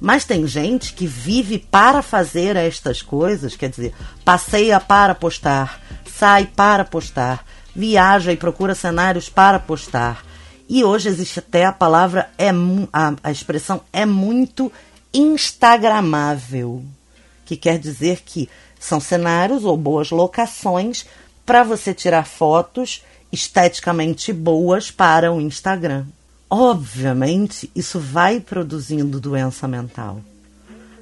Mas 0.00 0.24
tem 0.24 0.46
gente 0.46 0.92
que 0.92 1.06
vive 1.06 1.58
para 1.58 2.02
fazer 2.02 2.56
estas 2.56 3.02
coisas, 3.02 3.56
quer 3.56 3.70
dizer, 3.70 3.94
passeia 4.24 4.78
para 4.80 5.14
postar, 5.14 5.80
sai 6.06 6.46
para 6.46 6.84
postar, 6.84 7.44
viaja 7.74 8.32
e 8.32 8.36
procura 8.36 8.74
cenários 8.74 9.28
para 9.28 9.58
postar. 9.58 10.24
E 10.68 10.82
hoje 10.82 11.08
existe 11.08 11.38
até 11.38 11.64
a 11.64 11.72
palavra, 11.72 12.30
é, 12.36 12.50
a, 12.92 13.14
a 13.22 13.30
expressão 13.30 13.82
é 13.92 14.04
muito 14.04 14.72
instagramável, 15.14 16.84
que 17.44 17.56
quer 17.56 17.78
dizer 17.78 18.22
que 18.24 18.48
são 18.78 19.00
cenários 19.00 19.64
ou 19.64 19.76
boas 19.76 20.10
locações 20.10 21.06
para 21.44 21.62
você 21.62 21.94
tirar 21.94 22.26
fotos 22.26 23.02
esteticamente 23.32 24.32
boas 24.32 24.90
para 24.90 25.32
o 25.32 25.40
Instagram. 25.40 26.06
Obviamente, 26.48 27.70
isso 27.74 27.98
vai 27.98 28.40
produzindo 28.40 29.20
doença 29.20 29.66
mental. 29.66 30.20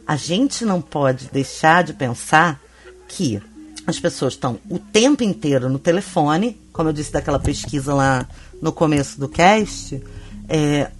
A 0.07 0.17
gente 0.17 0.65
não 0.65 0.81
pode 0.81 1.29
deixar 1.33 1.85
de 1.85 1.93
pensar 1.93 2.61
que 3.09 3.41
as 3.87 4.01
pessoas 4.01 4.35
estão 4.35 4.59
o 4.69 4.79
tempo 4.79 5.23
inteiro 5.23 5.69
no 5.69 5.79
telefone, 5.79 6.59
como 6.73 6.89
eu 6.89 6.93
disse 6.93 7.13
daquela 7.13 7.39
pesquisa 7.39 7.95
lá 7.95 8.27
no 8.61 8.73
começo 8.73 9.21
do 9.21 9.29
cast, 9.29 10.03
é, 10.49 10.91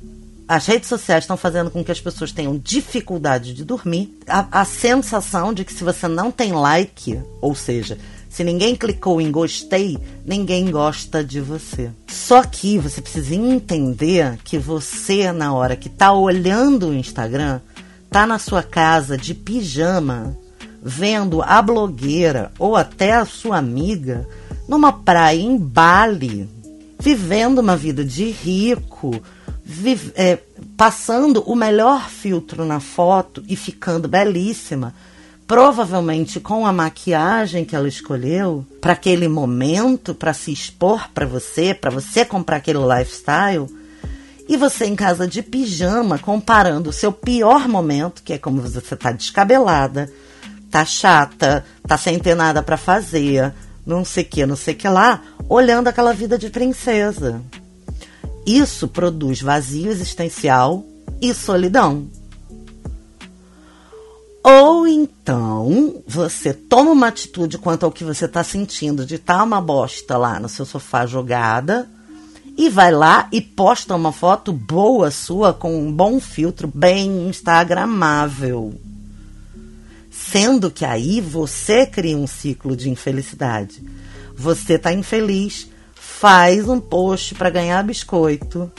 as 0.47 0.67
redes 0.67 0.89
sociais 0.89 1.25
estão 1.25 1.37
fazendo 1.37 1.71
com 1.71 1.83
que 1.83 1.91
as 1.91 2.01
pessoas 2.01 2.31
tenham 2.31 2.59
dificuldade 2.59 3.55
de 3.55 3.65
dormir. 3.65 4.19
A, 4.29 4.61
a, 4.61 4.65
sensação 4.65 5.55
de 5.55 5.65
que 5.65 5.73
se 5.73 5.83
você 5.83 6.07
não 6.07 6.31
tem 6.31 6.53
like, 6.53 7.19
ou 7.41 7.55
seja, 7.55 7.99
se 8.35 8.43
ninguém 8.43 8.75
clicou 8.75 9.21
em 9.21 9.31
gostei, 9.31 9.97
ninguém 10.27 10.69
gosta 10.69 11.23
de 11.23 11.41
você. 11.41 11.93
Só 12.09 12.43
que 12.43 12.77
você 12.81 13.01
precisa 13.01 13.33
entender 13.33 14.37
que 14.43 14.59
você, 14.59 15.31
na 15.31 15.55
hora 15.55 15.77
que 15.77 15.87
está 15.87 16.13
olhando 16.13 16.89
o 16.89 16.95
Instagram, 16.95 17.61
tá 18.11 18.27
na 18.27 18.41
sua 18.41 18.61
casa 18.61 19.17
de 19.17 19.35
pijama, 19.35 20.37
vendo 20.83 21.43
a 21.43 21.63
blogueira 21.63 22.51
ou 22.59 22.75
até 22.75 23.13
a 23.13 23.25
sua 23.25 23.59
amiga 23.59 24.27
numa 24.67 24.93
praia 24.93 25.41
em 25.41 25.57
Bali, 25.57 26.49
vivendo 26.99 27.61
uma 27.61 27.77
vida 27.77 28.05
de 28.05 28.31
rico 28.31 29.23
vive, 29.65 30.13
é, 30.17 30.41
passando 30.77 31.41
o 31.47 31.55
melhor 31.55 32.11
filtro 32.11 32.65
na 32.65 32.81
foto 32.81 33.45
e 33.49 33.55
ficando 33.55 34.09
belíssima, 34.09 34.93
provavelmente 35.47 36.41
com 36.41 36.67
a 36.67 36.73
maquiagem 36.73 37.65
que 37.65 37.77
ela 37.77 37.89
escolheu 37.89 38.65
para 38.81 38.93
aquele 38.93 39.29
momento, 39.29 40.15
para 40.15 40.33
se 40.33 40.53
expor 40.53 41.11
para 41.13 41.27
você, 41.27 41.75
para 41.75 41.91
você 41.91 42.25
comprar 42.25 42.57
aquele 42.57 42.79
lifestyle. 42.79 43.67
E 44.49 44.57
você 44.57 44.85
em 44.87 44.95
casa 44.97 45.27
de 45.27 45.43
pijama, 45.43 46.19
comparando 46.19 46.91
o 46.91 46.93
seu 46.93 47.11
pior 47.11 47.67
momento, 47.67 48.23
que 48.23 48.35
é 48.35 48.39
como 48.39 48.61
você 48.61 48.79
está 48.79 49.11
descabelada, 49.11 50.11
tá 50.71 50.85
chata, 50.85 51.65
tá 51.87 51.97
sem 51.97 52.19
ter 52.19 52.35
nada 52.35 52.63
para 52.63 52.77
fazer, 52.77 53.55
não 53.87 54.05
sei 54.05 54.25
que, 54.25 54.45
não 54.45 54.57
sei 54.57 54.75
que 54.75 54.89
lá, 54.89 55.23
olhando 55.49 55.89
aquela 55.89 56.13
vida 56.13 56.37
de 56.37 56.51
princesa. 56.51 57.41
Isso 58.47 58.87
produz 58.89 59.41
vazio 59.41 59.91
existencial 59.91 60.85
e 61.23 61.33
solidão. 61.33 62.07
Ou 64.45 64.87
então 64.87 66.03
você 66.07 66.53
toma 66.53 66.91
uma 66.91 67.07
atitude 67.07 67.57
quanto 67.57 67.87
ao 67.87 67.91
que 67.91 68.05
você 68.05 68.27
está 68.27 68.45
sentindo 68.45 69.07
de 69.07 69.15
estar 69.15 69.39
tá 69.39 69.43
uma 69.43 69.59
bosta 69.59 70.19
lá 70.19 70.39
no 70.39 70.51
seu 70.51 70.67
sofá 70.67 71.07
jogada 71.07 71.89
e 72.55 72.69
vai 72.69 72.93
lá 72.93 73.27
e 73.33 73.41
posta 73.41 73.97
uma 73.97 74.13
foto 74.13 74.53
boa 74.53 75.11
sua 75.11 75.55
com 75.55 75.75
um 75.75 75.91
bom 75.91 76.21
filtro, 76.21 76.71
bem 76.73 77.27
instagramável. 77.27 78.75
Sendo 80.11 80.71
que 80.71 80.85
aí 80.85 81.23
você 81.23 81.87
cria 81.87 82.17
um 82.17 82.27
ciclo 82.27 82.77
de 82.77 82.91
infelicidade. 82.91 83.83
Você 84.37 84.75
está 84.75 84.93
infeliz, 84.93 85.69
faz 85.95 86.69
um 86.69 86.79
post 86.79 87.35
para 87.35 87.49
ganhar 87.49 87.83
biscoito, 87.83 88.71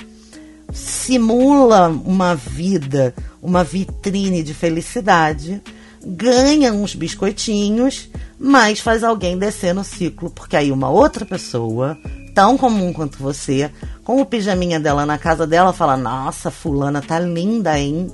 simula 0.72 1.88
uma 1.88 2.36
vida, 2.36 3.16
uma 3.46 3.64
vitrine 3.64 4.42
de 4.42 4.56
felicidade, 4.56 5.62
ganha 6.04 6.74
uns 6.74 6.96
biscoitinhos, 6.96 8.10
mas 8.40 8.80
faz 8.80 9.04
alguém 9.04 9.38
descer 9.38 9.72
no 9.72 9.84
ciclo, 9.84 10.32
porque 10.32 10.58
aí 10.58 10.72
uma 10.72 10.90
outra 10.90 11.24
pessoa, 11.24 11.96
tão 12.34 12.58
comum 12.58 12.92
quanto 12.92 13.20
você, 13.20 13.70
com 14.04 14.20
o 14.20 14.26
pijaminha 14.26 14.80
dela 14.80 15.06
na 15.06 15.20
casa 15.20 15.46
dela, 15.46 15.72
fala: 15.72 15.96
Nossa, 15.96 16.50
Fulana 16.50 17.04
tá 17.04 17.20
linda, 17.20 17.78
hein? 17.80 18.12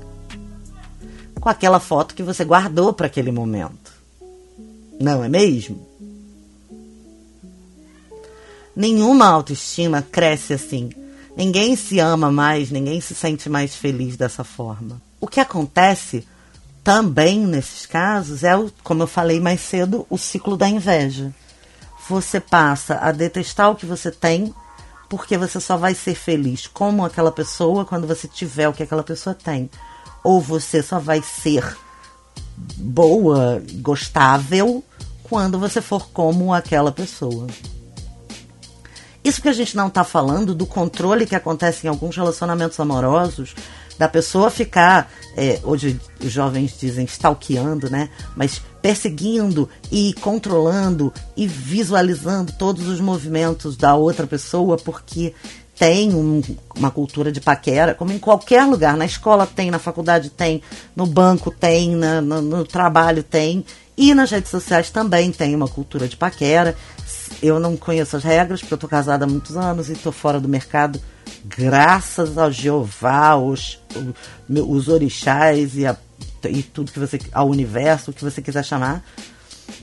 Com 1.40 1.48
aquela 1.48 1.80
foto 1.80 2.14
que 2.14 2.22
você 2.22 2.44
guardou 2.44 2.92
para 2.92 3.08
aquele 3.08 3.32
momento. 3.32 3.94
Não 5.00 5.24
é 5.24 5.30
mesmo? 5.30 5.88
Nenhuma 8.76 9.28
autoestima 9.28 10.02
cresce 10.02 10.54
assim. 10.54 10.90
Ninguém 11.38 11.78
se 11.78 12.00
ama 12.00 12.30
mais, 12.30 12.70
ninguém 12.70 13.00
se 13.00 13.16
sente 13.16 13.50
mais 13.50 13.74
feliz 13.74 14.18
dessa 14.18 14.44
forma. 14.44 15.02
O 15.22 15.28
que 15.28 15.40
acontece 15.40 16.28
também 16.84 17.40
nesses 17.46 17.86
casos 17.86 18.44
é, 18.44 18.58
o, 18.58 18.72
como 18.84 19.04
eu 19.04 19.08
falei 19.08 19.40
mais 19.40 19.62
cedo, 19.62 20.06
o 20.10 20.18
ciclo 20.18 20.58
da 20.58 20.68
inveja. 20.68 21.34
Você 22.10 22.40
passa 22.40 22.96
a 22.96 23.12
detestar 23.12 23.70
o 23.70 23.76
que 23.76 23.86
você 23.86 24.12
tem 24.12 24.54
porque 25.08 25.38
você 25.38 25.60
só 25.60 25.78
vai 25.78 25.94
ser 25.94 26.16
feliz 26.16 26.68
como 26.68 27.06
aquela 27.06 27.32
pessoa 27.32 27.86
quando 27.86 28.08
você 28.08 28.28
tiver 28.28 28.68
o 28.68 28.74
que 28.74 28.82
aquela 28.82 29.04
pessoa 29.04 29.36
tem. 29.36 29.70
Ou 30.24 30.42
você 30.42 30.82
só 30.82 31.00
vai 31.00 31.22
ser 31.22 31.78
boa, 32.78 33.62
gostável 33.76 34.84
quando 35.24 35.60
você 35.60 35.82
for 35.82 36.10
como 36.10 36.54
aquela 36.54 36.92
pessoa. 36.92 37.48
Isso 39.24 39.42
que 39.42 39.50
a 39.50 39.54
gente 39.54 39.76
não 39.78 39.88
está 39.88 40.04
falando 40.04 40.56
do 40.56 40.66
controle 40.66 41.28
que 41.28 41.36
acontece 41.36 41.86
em 41.86 41.90
alguns 41.90 42.16
relacionamentos 42.16 42.80
amorosos, 42.80 43.54
da 44.02 44.10
pessoa 44.10 44.50
ficar, 44.50 45.12
é, 45.38 45.60
hoje 45.64 46.02
os 46.20 46.32
jovens 46.32 46.76
dizem 46.80 47.06
stalkeando, 47.06 47.88
né? 47.88 48.10
Mas 48.36 48.60
perseguindo 48.82 49.70
e 49.92 50.12
controlando 50.14 51.14
e 51.38 51.46
visualizando 51.46 52.52
todos 52.54 52.88
os 52.88 53.00
movimentos 53.00 53.78
da 53.78 53.94
outra 53.94 54.26
pessoa, 54.26 54.76
porque 54.76 55.36
tem 55.78 56.16
um, 56.16 56.42
uma 56.76 56.90
cultura 56.90 57.32
de 57.32 57.40
paquera, 57.40 57.94
como 57.94 58.12
em 58.12 58.18
qualquer 58.18 58.66
lugar. 58.66 58.98
Na 58.98 59.06
escola 59.06 59.46
tem, 59.46 59.70
na 59.70 59.78
faculdade 59.78 60.32
tem, 60.32 60.64
no 60.96 61.06
banco 61.06 61.52
tem, 61.52 61.96
na, 61.96 62.20
no, 62.22 62.42
no 62.42 62.66
trabalho 62.66 63.22
tem. 63.22 63.64
E 63.96 64.16
nas 64.16 64.32
redes 64.32 64.50
sociais 64.50 64.90
também 64.90 65.32
tem 65.32 65.54
uma 65.54 65.68
cultura 65.68 66.08
de 66.08 66.18
paquera 66.18 66.76
eu 67.42 67.60
não 67.60 67.76
conheço 67.76 68.16
as 68.16 68.24
regras, 68.24 68.60
porque 68.60 68.74
eu 68.74 68.76
estou 68.76 68.90
casada 68.90 69.26
há 69.26 69.28
muitos 69.28 69.58
anos 69.58 69.90
e 69.90 69.94
estou 69.94 70.12
fora 70.12 70.40
do 70.40 70.48
mercado, 70.48 71.02
graças 71.44 72.38
ao 72.38 72.52
Jeová, 72.52 73.36
os, 73.36 73.80
os 74.50 74.88
orixás 74.88 75.76
e, 75.76 75.86
a, 75.86 75.96
e 76.48 76.62
tudo 76.62 76.92
que 76.92 77.00
você. 77.00 77.20
ao 77.32 77.50
universo, 77.50 78.12
o 78.12 78.14
que 78.14 78.24
você 78.24 78.42
quiser 78.42 78.64
chamar, 78.64 79.04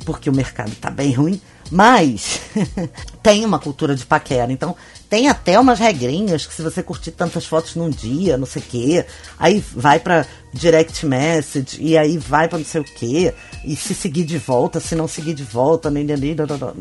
porque 0.04 0.30
o 0.30 0.34
mercado 0.34 0.70
está 0.70 0.90
bem 0.90 1.12
ruim. 1.12 1.40
Mas 1.70 2.40
tem 3.22 3.44
uma 3.44 3.58
cultura 3.58 3.94
de 3.94 4.06
paquera. 4.06 4.50
Então, 4.50 4.74
tem 5.08 5.28
até 5.28 5.58
umas 5.58 5.78
regrinhas 5.78 6.44
que 6.44 6.52
se 6.52 6.62
você 6.62 6.82
curtir 6.82 7.12
tantas 7.12 7.46
fotos 7.46 7.74
num 7.74 7.88
dia, 7.88 8.36
não 8.36 8.46
sei 8.46 8.60
o 8.60 8.64
quê, 8.64 9.06
aí 9.38 9.64
vai 9.74 9.98
para 9.98 10.26
direct 10.52 11.04
message, 11.06 11.78
e 11.80 11.96
aí 11.96 12.18
vai 12.18 12.48
para 12.48 12.58
não 12.58 12.64
sei 12.64 12.80
o 12.80 12.84
quê, 12.84 13.32
e 13.64 13.74
se 13.74 13.94
seguir 13.94 14.24
de 14.24 14.36
volta, 14.36 14.80
se 14.80 14.94
não 14.94 15.08
seguir 15.08 15.32
de 15.32 15.44
volta, 15.44 15.90
nem, 15.90 16.04
nem, 16.04 16.16
nem, 16.16 16.36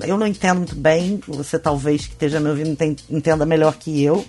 eu 0.05 0.17
não 0.17 0.27
entendo 0.27 0.57
muito 0.57 0.75
bem, 0.75 1.21
você 1.27 1.57
talvez 1.57 2.05
que 2.05 2.13
esteja 2.13 2.39
me 2.39 2.49
ouvindo 2.49 2.77
entenda 3.09 3.45
melhor 3.45 3.75
que 3.75 4.03
eu. 4.03 4.25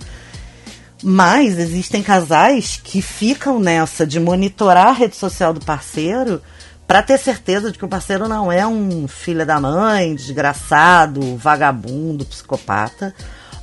Mas 1.02 1.58
existem 1.58 2.02
casais 2.02 2.80
que 2.82 3.00
ficam 3.00 3.60
nessa 3.60 4.04
de 4.04 4.18
monitorar 4.18 4.88
a 4.88 4.92
rede 4.92 5.14
social 5.14 5.52
do 5.52 5.64
parceiro 5.64 6.42
para 6.88 7.02
ter 7.02 7.18
certeza 7.18 7.70
de 7.70 7.78
que 7.78 7.84
o 7.84 7.88
parceiro 7.88 8.26
não 8.26 8.50
é 8.50 8.66
um 8.66 9.06
filho 9.06 9.46
da 9.46 9.60
mãe, 9.60 10.14
desgraçado, 10.14 11.36
vagabundo, 11.36 12.24
psicopata. 12.24 13.14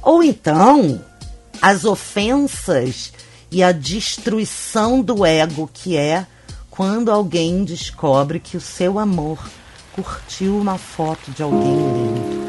Ou 0.05 0.21
então 0.21 1.01
as 1.59 1.83
ofensas 1.83 3.11
e 3.51 3.63
a 3.63 3.71
destruição 3.71 5.01
do 5.01 5.25
ego 5.25 5.67
que 5.73 5.97
é 5.97 6.27
quando 6.69 7.09
alguém 7.09 7.63
descobre 7.63 8.39
que 8.39 8.55
o 8.55 8.61
seu 8.61 8.99
amor 8.99 9.39
curtiu 9.93 10.59
uma 10.59 10.77
foto 10.77 11.31
de 11.31 11.41
alguém 11.41 11.75
lindo. 11.75 12.45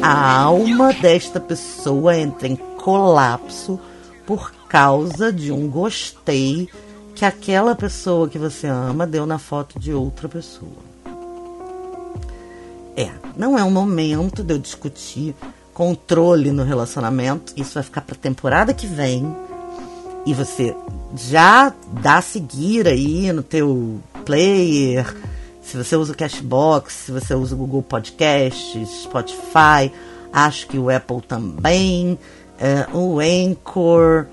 A 0.00 0.40
alma 0.40 0.94
desta 0.94 1.38
pessoa 1.38 2.16
entra 2.16 2.48
em 2.48 2.56
colapso 2.56 3.78
por 4.24 4.50
causa 4.66 5.30
de 5.30 5.52
um 5.52 5.68
gostei 5.68 6.70
que 7.18 7.24
aquela 7.24 7.74
pessoa 7.74 8.28
que 8.28 8.38
você 8.38 8.68
ama 8.68 9.04
deu 9.04 9.26
na 9.26 9.40
foto 9.40 9.76
de 9.76 9.92
outra 9.92 10.28
pessoa. 10.28 10.86
É, 12.96 13.10
não 13.36 13.58
é 13.58 13.64
o 13.64 13.70
momento 13.72 14.44
de 14.44 14.54
eu 14.54 14.58
discutir 14.58 15.34
controle 15.74 16.52
no 16.52 16.62
relacionamento. 16.62 17.52
Isso 17.56 17.74
vai 17.74 17.82
ficar 17.82 18.02
para 18.02 18.14
temporada 18.14 18.72
que 18.72 18.86
vem. 18.86 19.34
E 20.24 20.32
você 20.32 20.76
já 21.16 21.74
dá 22.00 22.22
seguir 22.22 22.86
aí 22.86 23.32
no 23.32 23.42
teu 23.42 23.98
player. 24.24 25.12
Se 25.60 25.76
você 25.76 25.96
usa 25.96 26.12
o 26.12 26.16
Cashbox, 26.16 26.92
se 26.92 27.10
você 27.10 27.34
usa 27.34 27.52
o 27.56 27.58
Google 27.58 27.82
Podcasts, 27.82 29.02
Spotify, 29.02 29.90
acho 30.32 30.68
que 30.68 30.78
o 30.78 30.88
Apple 30.88 31.20
também, 31.22 32.16
é, 32.60 32.86
o 32.94 33.18
Anchor. 33.18 34.26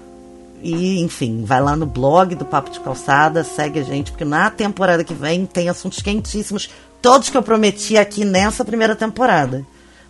E, 0.68 1.00
enfim, 1.00 1.44
vai 1.46 1.62
lá 1.62 1.76
no 1.76 1.86
blog 1.86 2.34
do 2.34 2.44
Papo 2.44 2.72
de 2.72 2.80
Calçada, 2.80 3.44
segue 3.44 3.80
a 3.80 3.84
gente, 3.84 4.10
porque 4.10 4.26
na 4.26 4.50
temporada 4.50 5.04
que 5.04 5.14
vem 5.14 5.46
tem 5.46 5.70
assuntos 5.70 6.02
quentíssimos 6.02 6.72
todos 7.04 7.30
que 7.30 7.38
eu 7.38 7.44
prometi 7.44 7.96
aqui 8.00 8.26
nessa 8.26 8.66
primeira 8.66 8.96
temporada. 8.96 9.64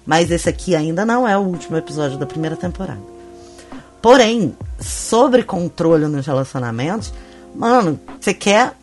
Mas 0.05 0.31
esse 0.31 0.47
aqui 0.47 0.73
ainda 0.73 1.05
não 1.05 1.27
é 1.27 1.37
o 1.37 1.41
último 1.41 1.75
episódio 1.75 2.17
da 2.17 2.25
primeira 2.25 2.55
temporada. 2.55 3.01
Porém, 4.01 4.55
sobre 4.79 5.43
controle 5.43 6.07
nos 6.07 6.25
relacionamentos, 6.25 7.13
mano, 7.53 7.99
você 8.17 8.33
quer 8.33 8.77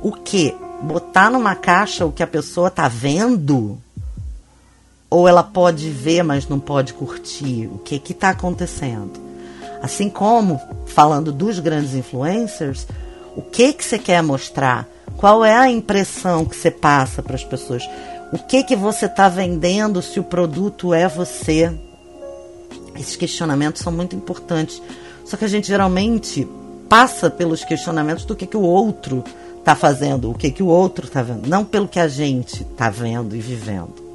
o 0.00 0.12
quê? 0.12 0.54
Botar 0.80 1.32
numa 1.32 1.56
caixa 1.56 2.06
o 2.06 2.12
que 2.12 2.22
a 2.22 2.28
pessoa 2.28 2.70
tá 2.70 2.86
vendo? 2.86 3.76
Ou 5.10 5.26
ela 5.26 5.42
pode 5.42 5.90
ver, 5.90 6.22
mas 6.22 6.46
não 6.46 6.60
pode 6.60 6.94
curtir? 6.94 7.66
O 7.72 7.78
que 7.78 7.98
que 7.98 8.14
tá 8.14 8.28
acontecendo? 8.28 9.27
Assim 9.82 10.08
como, 10.08 10.60
falando 10.86 11.32
dos 11.32 11.58
grandes 11.58 11.94
influencers, 11.94 12.86
o 13.36 13.42
que 13.42 13.72
que 13.72 13.84
você 13.84 13.98
quer 13.98 14.22
mostrar? 14.22 14.86
Qual 15.16 15.44
é 15.44 15.54
a 15.54 15.70
impressão 15.70 16.44
que 16.44 16.56
você 16.56 16.70
passa 16.70 17.22
para 17.22 17.34
as 17.34 17.44
pessoas? 17.44 17.88
O 18.32 18.38
que 18.38 18.62
que 18.62 18.76
você 18.76 19.06
está 19.06 19.28
vendendo 19.28 20.02
se 20.02 20.20
o 20.20 20.24
produto 20.24 20.92
é 20.92 21.08
você? 21.08 21.72
Esses 22.98 23.16
questionamentos 23.16 23.82
são 23.82 23.92
muito 23.92 24.14
importantes. 24.14 24.82
Só 25.24 25.36
que 25.36 25.44
a 25.44 25.48
gente 25.48 25.68
geralmente 25.68 26.46
passa 26.88 27.30
pelos 27.30 27.64
questionamentos 27.64 28.24
do 28.24 28.34
que, 28.34 28.46
que 28.46 28.56
o 28.56 28.62
outro 28.62 29.22
está 29.58 29.74
fazendo, 29.74 30.30
o 30.30 30.34
que, 30.34 30.50
que 30.50 30.62
o 30.62 30.66
outro 30.66 31.06
está 31.06 31.22
vendo, 31.22 31.46
não 31.46 31.64
pelo 31.64 31.86
que 31.86 32.00
a 32.00 32.08
gente 32.08 32.62
está 32.62 32.88
vendo 32.88 33.36
e 33.36 33.40
vivendo. 33.40 34.07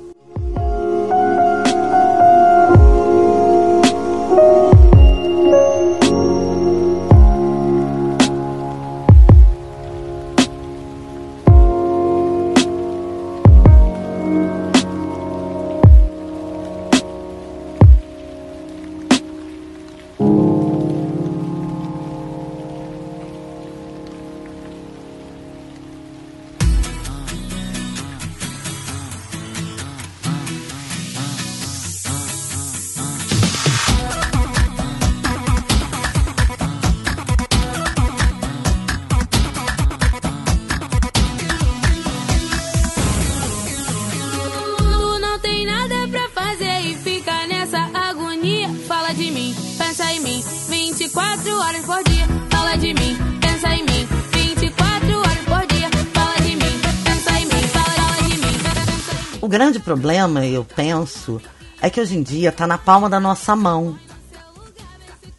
Problema, 59.83 60.45
eu 60.45 60.63
penso, 60.63 61.41
é 61.81 61.89
que 61.89 61.99
hoje 61.99 62.17
em 62.17 62.23
dia 62.23 62.49
está 62.49 62.65
na 62.65 62.77
palma 62.77 63.09
da 63.09 63.19
nossa 63.19 63.55
mão. 63.55 63.99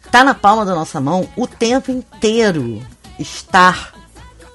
Está 0.05 0.23
na 0.23 0.35
palma 0.35 0.63
da 0.63 0.75
nossa 0.75 1.01
mão 1.01 1.27
o 1.35 1.47
tempo 1.47 1.91
inteiro 1.91 2.81
estar 3.19 3.93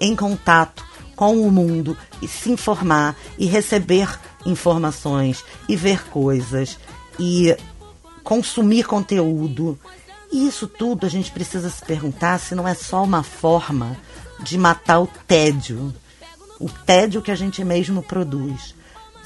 em 0.00 0.16
contato 0.16 0.84
com 1.16 1.46
o 1.46 1.50
mundo 1.50 1.96
e 2.22 2.28
se 2.28 2.50
informar 2.50 3.14
e 3.36 3.44
receber 3.44 4.08
informações 4.46 5.44
e 5.68 5.76
ver 5.76 6.08
coisas 6.08 6.78
e 7.18 7.54
consumir 8.22 8.84
conteúdo. 8.84 9.78
E 10.32 10.46
isso 10.46 10.66
tudo 10.66 11.04
a 11.04 11.10
gente 11.10 11.30
precisa 11.32 11.68
se 11.68 11.84
perguntar 11.84 12.38
se 12.38 12.54
não 12.54 12.66
é 12.66 12.72
só 12.72 13.02
uma 13.02 13.22
forma 13.22 13.96
de 14.38 14.56
matar 14.56 15.00
o 15.00 15.08
tédio, 15.26 15.92
o 16.58 16.68
tédio 16.68 17.20
que 17.20 17.30
a 17.30 17.34
gente 17.34 17.62
mesmo 17.64 18.02
produz 18.02 18.74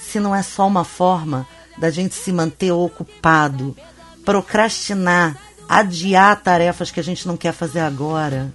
se 0.04 0.20
não 0.20 0.34
é 0.34 0.42
só 0.42 0.66
uma 0.66 0.84
forma 0.84 1.46
da 1.78 1.90
gente 1.90 2.14
se 2.14 2.32
manter 2.32 2.72
ocupado, 2.72 3.76
procrastinar, 4.24 5.36
adiar 5.68 6.40
tarefas 6.40 6.90
que 6.90 7.00
a 7.00 7.04
gente 7.04 7.26
não 7.26 7.36
quer 7.36 7.52
fazer 7.52 7.80
agora, 7.80 8.52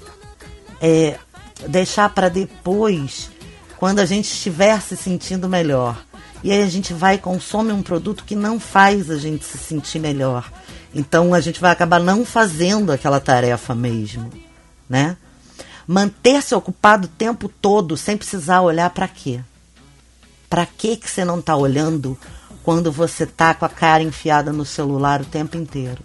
é, 0.82 1.18
deixar 1.68 2.10
para 2.10 2.30
depois, 2.30 3.30
quando 3.78 4.00
a 4.00 4.06
gente 4.06 4.26
estiver 4.26 4.82
se 4.82 4.96
sentindo 4.96 5.50
melhor. 5.50 6.04
E 6.44 6.52
aí 6.52 6.64
a 6.64 6.70
gente 6.70 6.94
vai 6.94 7.16
e 7.16 7.20
consome 7.20 7.72
um 7.72 7.82
produto 7.82 8.24
que 8.24 8.36
não 8.36 8.60
faz 8.60 9.10
a 9.10 9.18
gente 9.18 9.44
se 9.44 9.58
sentir 9.58 10.00
melhor. 10.00 10.50
Então 10.94 11.34
a 11.34 11.42
gente 11.42 11.60
vai 11.60 11.72
acabar 11.72 12.00
não 12.00 12.26
fazendo 12.26 12.92
aquela 12.92 13.20
tarefa 13.20 13.76
mesmo, 13.76 14.30
né? 14.88 15.18
Manter-se 15.86 16.56
ocupado 16.56 17.08
o 17.08 17.10
tempo 17.10 17.50
todo 17.50 17.98
sem 17.98 18.16
precisar 18.16 18.62
olhar 18.62 18.90
para 18.92 19.08
quê? 19.08 19.42
Para 20.50 20.66
que 20.66 20.98
que 20.98 21.10
você 21.10 21.24
não 21.24 21.40
está 21.40 21.56
olhando 21.56 22.18
quando 22.64 22.92
você 22.92 23.26
tá 23.26 23.54
com 23.54 23.66
a 23.66 23.70
cara 23.70 24.02
enfiada 24.02 24.52
no 24.52 24.66
celular 24.66 25.22
o 25.22 25.26
tempo 25.26 25.56
inteiro? 25.56 26.04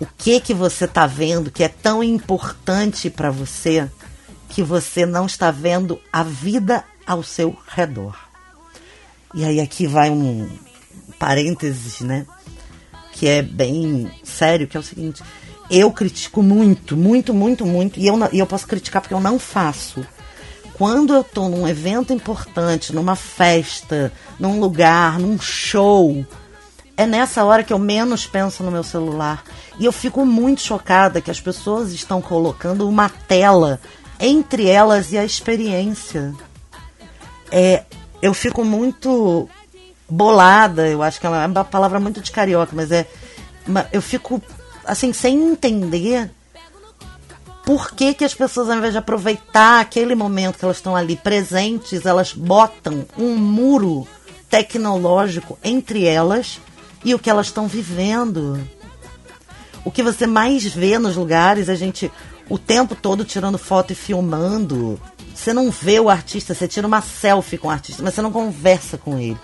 O 0.00 0.06
que 0.06 0.40
que 0.40 0.54
você 0.54 0.84
está 0.84 1.06
vendo 1.06 1.50
que 1.50 1.64
é 1.64 1.68
tão 1.68 2.04
importante 2.04 3.10
para 3.10 3.30
você 3.30 3.90
que 4.48 4.62
você 4.62 5.04
não 5.04 5.26
está 5.26 5.50
vendo 5.50 6.00
a 6.12 6.22
vida 6.22 6.84
ao 7.04 7.22
seu 7.22 7.56
redor? 7.66 8.16
E 9.34 9.44
aí 9.44 9.60
aqui 9.60 9.86
vai 9.86 10.08
um 10.10 10.48
parênteses, 11.18 12.00
né? 12.00 12.24
Que 13.12 13.26
é 13.26 13.42
bem 13.42 14.08
sério, 14.22 14.68
que 14.68 14.76
é 14.76 14.80
o 14.80 14.84
seguinte: 14.84 15.22
eu 15.68 15.90
critico 15.90 16.42
muito, 16.42 16.96
muito, 16.96 17.34
muito, 17.34 17.66
muito, 17.66 17.98
e 17.98 18.06
eu, 18.06 18.16
e 18.32 18.38
eu 18.38 18.46
posso 18.46 18.66
criticar 18.68 19.02
porque 19.02 19.14
eu 19.14 19.20
não 19.20 19.38
faço 19.38 20.06
quando 20.78 21.12
eu 21.12 21.22
estou 21.22 21.48
num 21.48 21.66
evento 21.66 22.12
importante, 22.12 22.94
numa 22.94 23.16
festa, 23.16 24.12
num 24.38 24.60
lugar, 24.60 25.18
num 25.18 25.36
show, 25.38 26.24
é 26.96 27.04
nessa 27.04 27.44
hora 27.44 27.64
que 27.64 27.72
eu 27.72 27.78
menos 27.80 28.26
penso 28.28 28.62
no 28.62 28.70
meu 28.70 28.84
celular. 28.84 29.42
E 29.76 29.84
eu 29.84 29.92
fico 29.92 30.24
muito 30.24 30.60
chocada 30.60 31.20
que 31.20 31.32
as 31.32 31.40
pessoas 31.40 31.92
estão 31.92 32.22
colocando 32.22 32.88
uma 32.88 33.08
tela 33.08 33.80
entre 34.20 34.68
elas 34.68 35.10
e 35.10 35.18
a 35.18 35.24
experiência. 35.24 36.32
É, 37.50 37.82
eu 38.22 38.32
fico 38.32 38.64
muito 38.64 39.48
bolada, 40.08 40.88
eu 40.88 41.02
acho 41.02 41.20
que 41.20 41.26
é 41.26 41.30
uma 41.30 41.64
palavra 41.64 41.98
muito 41.98 42.20
de 42.20 42.30
carioca, 42.30 42.72
mas 42.74 42.92
é. 42.92 43.06
Eu 43.92 44.00
fico 44.00 44.40
assim, 44.84 45.12
sem 45.12 45.52
entender 45.52 46.30
Por 47.68 47.90
que, 47.90 48.14
que 48.14 48.24
as 48.24 48.32
pessoas, 48.32 48.70
ao 48.70 48.78
invés 48.78 48.94
de 48.94 48.98
aproveitar 48.98 49.80
aquele 49.80 50.14
momento 50.14 50.56
que 50.56 50.64
elas 50.64 50.78
estão 50.78 50.96
ali 50.96 51.16
presentes, 51.16 52.06
elas 52.06 52.32
botam 52.32 53.04
um 53.18 53.36
muro 53.36 54.08
tecnológico 54.48 55.58
entre 55.62 56.06
elas 56.06 56.62
e 57.04 57.14
o 57.14 57.18
que 57.18 57.28
elas 57.28 57.48
estão 57.48 57.68
vivendo? 57.68 58.58
O 59.84 59.90
que 59.90 60.02
você 60.02 60.26
mais 60.26 60.64
vê 60.64 60.98
nos 60.98 61.14
lugares, 61.14 61.68
a 61.68 61.74
gente 61.74 62.10
o 62.48 62.56
tempo 62.56 62.94
todo 62.94 63.22
tirando 63.22 63.58
foto 63.58 63.92
e 63.92 63.94
filmando. 63.94 64.98
Você 65.34 65.52
não 65.52 65.70
vê 65.70 66.00
o 66.00 66.08
artista, 66.08 66.54
você 66.54 66.66
tira 66.66 66.86
uma 66.86 67.02
selfie 67.02 67.58
com 67.58 67.68
o 67.68 67.70
artista, 67.70 68.02
mas 68.02 68.14
você 68.14 68.22
não 68.22 68.32
conversa 68.32 68.96
com 68.96 69.18
ele. 69.18 69.36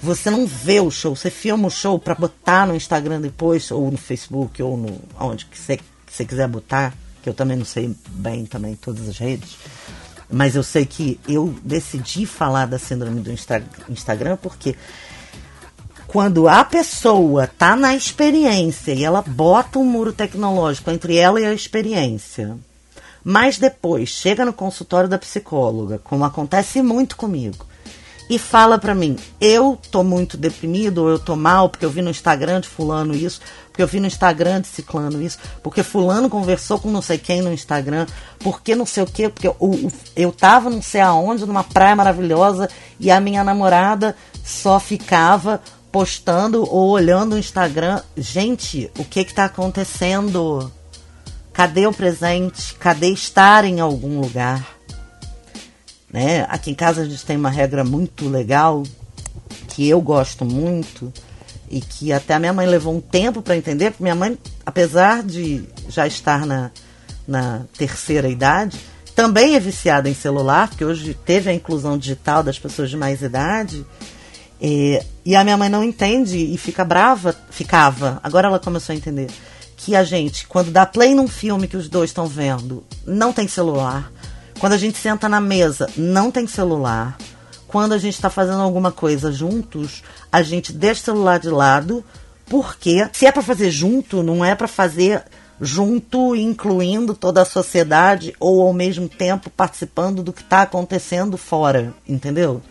Você 0.00 0.30
não 0.30 0.46
vê 0.46 0.78
o 0.78 0.88
show, 0.88 1.16
você 1.16 1.30
filma 1.30 1.66
o 1.66 1.70
show 1.70 1.98
para 1.98 2.14
botar 2.14 2.64
no 2.64 2.76
Instagram 2.76 3.20
depois, 3.20 3.72
ou 3.72 3.90
no 3.90 3.98
Facebook, 3.98 4.62
ou 4.62 4.76
no 4.76 5.00
onde 5.18 5.48
você, 5.52 5.78
que 5.78 5.82
você 6.08 6.24
quiser 6.24 6.46
botar, 6.46 6.94
que 7.22 7.28
eu 7.28 7.34
também 7.34 7.56
não 7.56 7.64
sei 7.64 7.94
bem 8.08 8.44
também 8.44 8.74
todas 8.74 9.08
as 9.08 9.16
redes. 9.16 9.56
Mas 10.28 10.56
eu 10.56 10.62
sei 10.62 10.86
que 10.86 11.20
eu 11.28 11.54
decidi 11.62 12.26
falar 12.26 12.66
da 12.66 12.78
síndrome 12.78 13.20
do 13.20 13.30
Insta 13.30 13.62
Instagram 13.88 14.36
porque 14.36 14.74
quando 16.06 16.48
a 16.48 16.64
pessoa 16.64 17.46
tá 17.46 17.76
na 17.76 17.94
experiência 17.94 18.92
e 18.92 19.04
ela 19.04 19.22
bota 19.22 19.78
um 19.78 19.84
muro 19.84 20.12
tecnológico 20.12 20.90
entre 20.90 21.16
ela 21.16 21.40
e 21.40 21.46
a 21.46 21.54
experiência, 21.54 22.58
mas 23.24 23.58
depois 23.58 24.08
chega 24.08 24.44
no 24.44 24.52
consultório 24.52 25.08
da 25.08 25.18
psicóloga, 25.18 25.98
como 25.98 26.24
acontece 26.24 26.82
muito 26.82 27.16
comigo, 27.16 27.66
e 28.28 28.38
fala 28.38 28.78
para 28.78 28.94
mim: 28.94 29.16
eu 29.40 29.78
tô 29.90 30.02
muito 30.02 30.36
deprimido, 30.36 30.98
ou 30.98 31.10
eu 31.10 31.18
tô 31.18 31.36
mal, 31.36 31.68
porque 31.68 31.84
eu 31.84 31.90
vi 31.90 32.02
no 32.02 32.10
Instagram 32.10 32.60
de 32.60 32.68
Fulano 32.68 33.14
isso, 33.14 33.40
porque 33.68 33.82
eu 33.82 33.86
vi 33.86 34.00
no 34.00 34.06
Instagram 34.06 34.60
de 34.60 34.68
Ciclano 34.68 35.22
isso, 35.22 35.38
porque 35.62 35.82
Fulano 35.82 36.28
conversou 36.28 36.78
com 36.78 36.90
não 36.90 37.02
sei 37.02 37.18
quem 37.18 37.42
no 37.42 37.52
Instagram, 37.52 38.06
porque 38.38 38.74
não 38.74 38.86
sei 38.86 39.02
o 39.02 39.06
quê, 39.06 39.28
porque 39.28 39.48
eu, 39.48 39.56
eu, 39.60 39.92
eu 40.14 40.32
tava 40.32 40.70
não 40.70 40.82
sei 40.82 41.00
aonde, 41.00 41.46
numa 41.46 41.64
praia 41.64 41.96
maravilhosa, 41.96 42.68
e 42.98 43.10
a 43.10 43.20
minha 43.20 43.42
namorada 43.42 44.16
só 44.44 44.78
ficava 44.78 45.60
postando 45.90 46.62
ou 46.62 46.90
olhando 46.90 47.34
o 47.34 47.38
Instagram. 47.38 48.00
Gente, 48.16 48.90
o 48.98 49.04
que 49.04 49.20
está 49.20 49.44
acontecendo? 49.44 50.72
Cadê 51.52 51.86
o 51.86 51.92
presente? 51.92 52.74
Cadê 52.74 53.10
estar 53.10 53.64
em 53.64 53.78
algum 53.78 54.20
lugar? 54.20 54.81
Né? 56.12 56.46
Aqui 56.48 56.70
em 56.70 56.74
casa 56.74 57.02
a 57.02 57.04
gente 57.04 57.24
tem 57.24 57.36
uma 57.36 57.50
regra 57.50 57.82
muito 57.82 58.28
legal 58.28 58.82
que 59.68 59.88
eu 59.88 60.00
gosto 60.00 60.44
muito 60.44 61.12
e 61.70 61.80
que 61.80 62.12
até 62.12 62.34
a 62.34 62.38
minha 62.38 62.52
mãe 62.52 62.66
levou 62.66 62.94
um 62.94 63.00
tempo 63.00 63.40
para 63.40 63.56
entender, 63.56 63.90
porque 63.90 64.02
minha 64.02 64.14
mãe, 64.14 64.38
apesar 64.64 65.22
de 65.22 65.64
já 65.88 66.06
estar 66.06 66.44
na, 66.44 66.70
na 67.26 67.62
terceira 67.78 68.28
idade, 68.28 68.78
também 69.16 69.54
é 69.54 69.60
viciada 69.60 70.08
em 70.08 70.14
celular, 70.14 70.68
porque 70.68 70.84
hoje 70.84 71.14
teve 71.14 71.48
a 71.48 71.54
inclusão 71.54 71.96
digital 71.96 72.42
das 72.42 72.58
pessoas 72.58 72.90
de 72.90 72.96
mais 72.96 73.22
idade. 73.22 73.86
E, 74.60 75.00
e 75.24 75.34
a 75.34 75.42
minha 75.42 75.56
mãe 75.56 75.70
não 75.70 75.82
entende 75.82 76.36
e 76.36 76.56
fica 76.58 76.84
brava, 76.84 77.34
ficava, 77.50 78.20
agora 78.22 78.48
ela 78.48 78.60
começou 78.60 78.92
a 78.92 78.96
entender, 78.96 79.28
que 79.76 79.96
a 79.96 80.04
gente, 80.04 80.46
quando 80.46 80.70
dá 80.70 80.86
play 80.86 81.14
num 81.14 81.26
filme 81.26 81.66
que 81.66 81.76
os 81.76 81.88
dois 81.88 82.10
estão 82.10 82.26
vendo, 82.26 82.84
não 83.04 83.32
tem 83.32 83.48
celular. 83.48 84.11
Quando 84.62 84.74
a 84.74 84.78
gente 84.78 84.96
senta 84.96 85.28
na 85.28 85.40
mesa, 85.40 85.90
não 85.96 86.30
tem 86.30 86.46
celular. 86.46 87.18
Quando 87.66 87.94
a 87.94 87.98
gente 87.98 88.14
está 88.14 88.30
fazendo 88.30 88.60
alguma 88.62 88.92
coisa 88.92 89.32
juntos, 89.32 90.04
a 90.30 90.40
gente 90.40 90.72
deixa 90.72 91.00
o 91.00 91.04
celular 91.04 91.40
de 91.40 91.48
lado, 91.48 92.04
porque 92.46 93.04
se 93.12 93.26
é 93.26 93.32
para 93.32 93.42
fazer 93.42 93.72
junto, 93.72 94.22
não 94.22 94.44
é 94.44 94.54
para 94.54 94.68
fazer 94.68 95.24
junto, 95.60 96.36
incluindo 96.36 97.12
toda 97.12 97.42
a 97.42 97.44
sociedade 97.44 98.36
ou 98.38 98.62
ao 98.62 98.72
mesmo 98.72 99.08
tempo 99.08 99.50
participando 99.50 100.22
do 100.22 100.32
que 100.32 100.42
está 100.42 100.62
acontecendo 100.62 101.36
fora, 101.36 101.92
entendeu? 102.08 102.62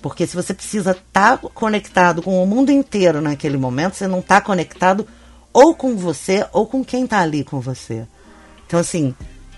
Porque 0.00 0.26
se 0.26 0.34
você 0.34 0.54
precisa 0.54 0.92
estar 0.92 1.36
tá 1.36 1.48
conectado 1.52 2.22
com 2.22 2.42
o 2.42 2.46
mundo 2.46 2.72
inteiro 2.72 3.20
naquele 3.20 3.58
momento, 3.58 3.96
você 3.96 4.08
não 4.08 4.20
está 4.20 4.40
conectado 4.40 5.06
ou 5.52 5.74
com 5.74 5.96
você 5.96 6.46
ou 6.50 6.66
com 6.66 6.82
quem 6.82 7.04
está 7.04 7.18
ali 7.18 7.44
com 7.44 7.60
você. 7.60 8.06
Então, 8.66 8.80
assim, 8.80 9.14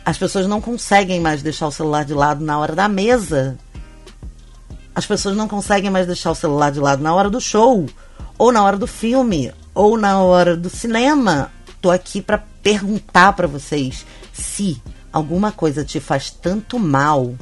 as 0.06 0.16
pessoas 0.16 0.46
não 0.46 0.60
conseguem 0.60 1.18
mais 1.18 1.42
deixar 1.42 1.66
o 1.66 1.72
celular 1.72 2.04
de 2.04 2.14
lado 2.14 2.44
na 2.44 2.56
hora 2.60 2.76
da 2.76 2.88
mesa. 2.88 3.58
As 4.94 5.04
pessoas 5.04 5.36
não 5.36 5.48
conseguem 5.48 5.90
mais 5.90 6.06
deixar 6.06 6.30
o 6.30 6.34
celular 6.36 6.70
de 6.70 6.78
lado 6.78 7.02
na 7.02 7.12
hora 7.12 7.28
do 7.28 7.40
show, 7.40 7.84
ou 8.38 8.52
na 8.52 8.62
hora 8.62 8.76
do 8.76 8.86
filme, 8.86 9.52
ou 9.74 9.98
na 9.98 10.20
hora 10.22 10.56
do 10.56 10.70
cinema. 10.70 11.50
Tô 11.82 11.90
aqui 11.90 12.22
para 12.22 12.38
perguntar 12.62 13.32
para 13.32 13.48
vocês 13.48 14.06
se 14.32 14.80
alguma 15.12 15.50
coisa 15.50 15.84
te 15.84 15.98
faz 15.98 16.30
tanto 16.30 16.78
mal 16.78 17.34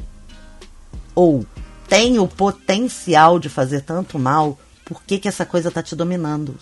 ou 1.14 1.44
tem 1.86 2.18
o 2.18 2.26
potencial 2.26 3.38
de 3.38 3.50
fazer 3.50 3.82
tanto 3.82 4.18
mal, 4.18 4.58
por 4.86 5.02
que, 5.02 5.18
que 5.18 5.28
essa 5.28 5.44
coisa 5.44 5.68
está 5.68 5.82
te 5.82 5.94
dominando? 5.94 6.56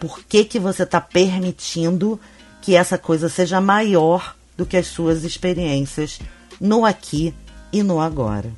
Por 0.00 0.20
que, 0.24 0.44
que 0.44 0.58
você 0.58 0.82
está 0.82 1.00
permitindo 1.00 2.20
que 2.60 2.74
essa 2.74 2.98
coisa 2.98 3.28
seja 3.28 3.60
maior 3.60 4.36
do 4.58 4.66
que 4.66 4.76
as 4.76 4.88
suas 4.88 5.22
experiências 5.22 6.18
no 6.60 6.84
aqui 6.84 7.32
e 7.72 7.80
no 7.80 8.00
agora? 8.00 8.52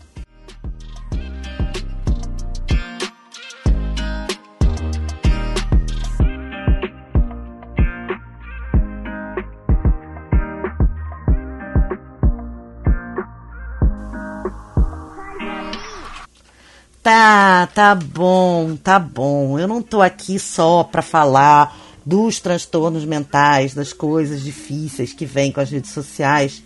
Tá, 17.03 17.67
tá 17.75 17.95
bom, 17.95 18.77
tá 18.77 18.99
bom. 18.99 19.59
Eu 19.59 19.67
não 19.67 19.83
tô 19.83 20.01
aqui 20.01 20.39
só 20.39 20.85
para 20.85 21.03
falar 21.03 21.75
dos 22.05 22.41
transtornos 22.41 23.05
mentais, 23.05 23.75
das 23.75 23.93
coisas 23.93 24.43
difíceis 24.43 25.13
que 25.13 25.27
vêm 25.27 25.53
com 25.53 25.61
as 25.61 25.71
redes 25.71 25.91
sociais. 25.91 26.63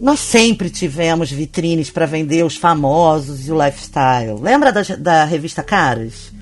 Nós 0.00 0.20
sempre 0.20 0.68
tivemos 0.68 1.30
vitrines 1.30 1.90
para 1.90 2.06
vender 2.06 2.44
os 2.44 2.56
famosos 2.56 3.46
e 3.46 3.52
o 3.52 3.64
lifestyle. 3.64 4.40
Lembra 4.40 4.72
da, 4.72 4.82
da 4.98 5.24
revista 5.24 5.62
Caras? 5.62 6.32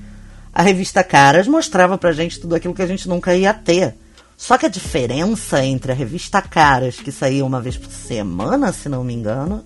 A 0.53 0.63
revista 0.63 1.03
Caras 1.03 1.49
mostrava 1.49 1.99
pra 1.99 2.13
gente 2.13 2.41
tudo 2.41 2.55
aquilo 2.55 2.75
que 2.75 2.83
a 2.83 2.87
gente 2.87 3.09
nunca 3.09 3.35
ia 3.35 3.53
ter. 3.53 3.95
Só 4.37 4.59
que 4.59 4.67
a 4.67 4.69
diferença 4.69 5.65
entre 5.65 5.93
a 5.93 5.95
revista 5.95 6.43
Caras, 6.43 6.97
que 6.97 7.13
saía 7.13 7.45
uma 7.45 7.61
vez 7.61 7.77
por 7.77 7.91
semana, 7.91 8.73
se 8.73 8.89
não 8.89 9.05
me 9.05 9.15
engano, 9.15 9.65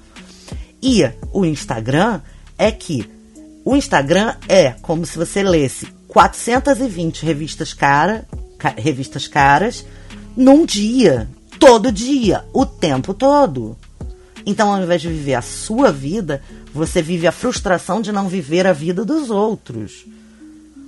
e 0.83 1.03
o 1.33 1.45
Instagram 1.45 2.21
é 2.57 2.71
que 2.71 3.09
o 3.65 3.77
Instagram 3.77 4.37
é 4.49 4.71
como 4.81 5.05
se 5.05 5.19
você 5.19 5.43
lesse 5.43 5.98
420 6.09 7.25
revistas 7.25 7.73
cara, 7.73 8.27
ca, 8.59 8.75
revistas 8.77 9.29
caras 9.29 9.85
num 10.37 10.65
dia, 10.65 11.29
todo 11.59 11.93
dia, 11.93 12.45
o 12.53 12.65
tempo 12.65 13.13
todo. 13.15 13.77
Então, 14.47 14.73
ao 14.73 14.83
invés 14.83 15.03
de 15.03 15.09
viver 15.09 15.35
a 15.35 15.43
sua 15.43 15.93
vida, 15.93 16.43
você 16.73 17.03
vive 17.03 17.27
a 17.27 17.33
frustração 17.33 18.01
de 18.01 18.11
não 18.11 18.29
viver 18.29 18.67
a 18.67 18.73
vida 18.73 19.05
dos 19.05 19.31
outros. 19.31 20.07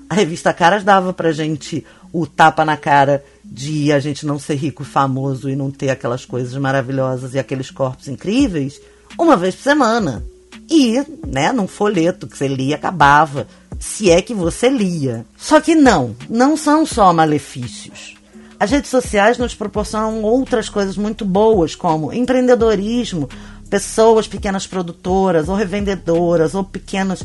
A 0.08 0.14
revista 0.14 0.52
Caras 0.52 0.82
dava 0.82 1.12
pra 1.12 1.30
gente 1.30 1.84
o 2.12 2.26
tapa 2.26 2.64
na 2.64 2.76
cara 2.76 3.24
de 3.44 3.92
a 3.92 4.00
gente 4.00 4.26
não 4.26 4.38
ser 4.38 4.54
rico 4.54 4.82
e 4.82 4.86
famoso 4.86 5.48
e 5.48 5.54
não 5.54 5.70
ter 5.70 5.90
aquelas 5.90 6.24
coisas 6.24 6.54
maravilhosas 6.56 7.34
e 7.34 7.38
aqueles 7.38 7.70
corpos 7.70 8.08
incríveis 8.08 8.80
uma 9.18 9.36
vez 9.36 9.54
por 9.54 9.62
semana 9.62 10.24
e, 10.68 11.04
né, 11.26 11.52
num 11.52 11.66
folheto 11.66 12.26
que 12.26 12.36
você 12.36 12.48
lia, 12.48 12.76
acabava. 12.76 13.46
Se 13.80 14.10
é 14.10 14.22
que 14.22 14.34
você 14.34 14.68
lia. 14.68 15.26
Só 15.36 15.60
que 15.60 15.74
não, 15.74 16.14
não 16.28 16.56
são 16.56 16.86
só 16.86 17.12
malefícios. 17.12 18.14
As 18.60 18.70
redes 18.70 18.90
sociais 18.90 19.38
nos 19.38 19.54
proporcionam 19.54 20.22
outras 20.22 20.68
coisas 20.68 20.96
muito 20.96 21.24
boas, 21.24 21.74
como 21.74 22.12
empreendedorismo, 22.12 23.26
pessoas 23.70 24.28
pequenas 24.28 24.66
produtoras 24.66 25.48
ou 25.48 25.54
revendedoras 25.54 26.54
ou 26.54 26.62
pequenos 26.62 27.24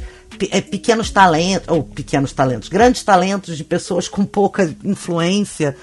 é, 0.49 0.61
pequenos 0.61 1.11
talentos 1.11 1.67
ou 1.67 1.83
pequenos 1.83 2.31
talentos, 2.31 2.69
grandes 2.69 3.03
talentos 3.03 3.57
de 3.57 3.63
pessoas 3.63 4.07
com 4.07 4.25
pouca 4.25 4.73
influência 4.83 5.75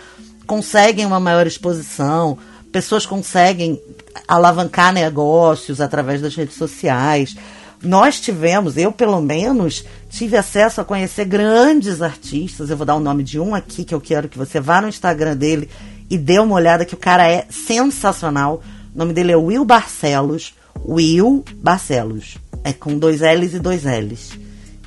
conseguem 0.47 1.05
uma 1.05 1.21
maior 1.21 1.47
exposição, 1.47 2.39
pessoas 2.71 3.05
conseguem 3.07 3.81
alavancar 4.27 4.93
negócios 4.93 5.81
através 5.81 6.21
das 6.21 6.35
redes 6.35 6.57
sociais. 6.57 7.37
Nós 7.83 8.21
tivemos, 8.21 8.77
eu 8.77 8.93
pelo 8.93 9.21
menos, 9.21 9.85
tive 10.09 10.37
acesso 10.37 10.81
a 10.81 10.85
conhecer 10.85 11.25
grandes 11.25 12.01
artistas. 12.01 12.71
Eu 12.71 12.77
vou 12.77 12.87
dar 12.87 12.95
o 12.95 13.01
nome 13.01 13.25
de 13.25 13.41
um 13.41 13.55
aqui 13.55 13.85
que 13.85 13.95
eu 13.95 14.01
quero 14.01 14.29
que 14.29 14.39
você 14.39 14.61
vá 14.61 14.81
no 14.81 14.89
Instagram 14.89 15.37
dele 15.37 15.69
e 16.09 16.17
dê 16.17 16.39
uma 16.39 16.55
olhada, 16.55 16.85
que 16.85 16.95
o 16.95 16.99
cara 16.99 17.29
é 17.29 17.47
sensacional. 17.51 18.63
O 18.95 18.99
nome 18.99 19.13
dele 19.13 19.33
é 19.33 19.37
Will 19.37 19.65
Barcelos. 19.65 20.55
Will 20.87 21.45
Barcelos. 21.57 22.39
É 22.63 22.73
com 22.73 22.97
dois 22.97 23.21
L's 23.21 23.55
e 23.55 23.59
dois 23.59 23.83
L's. 23.83 24.39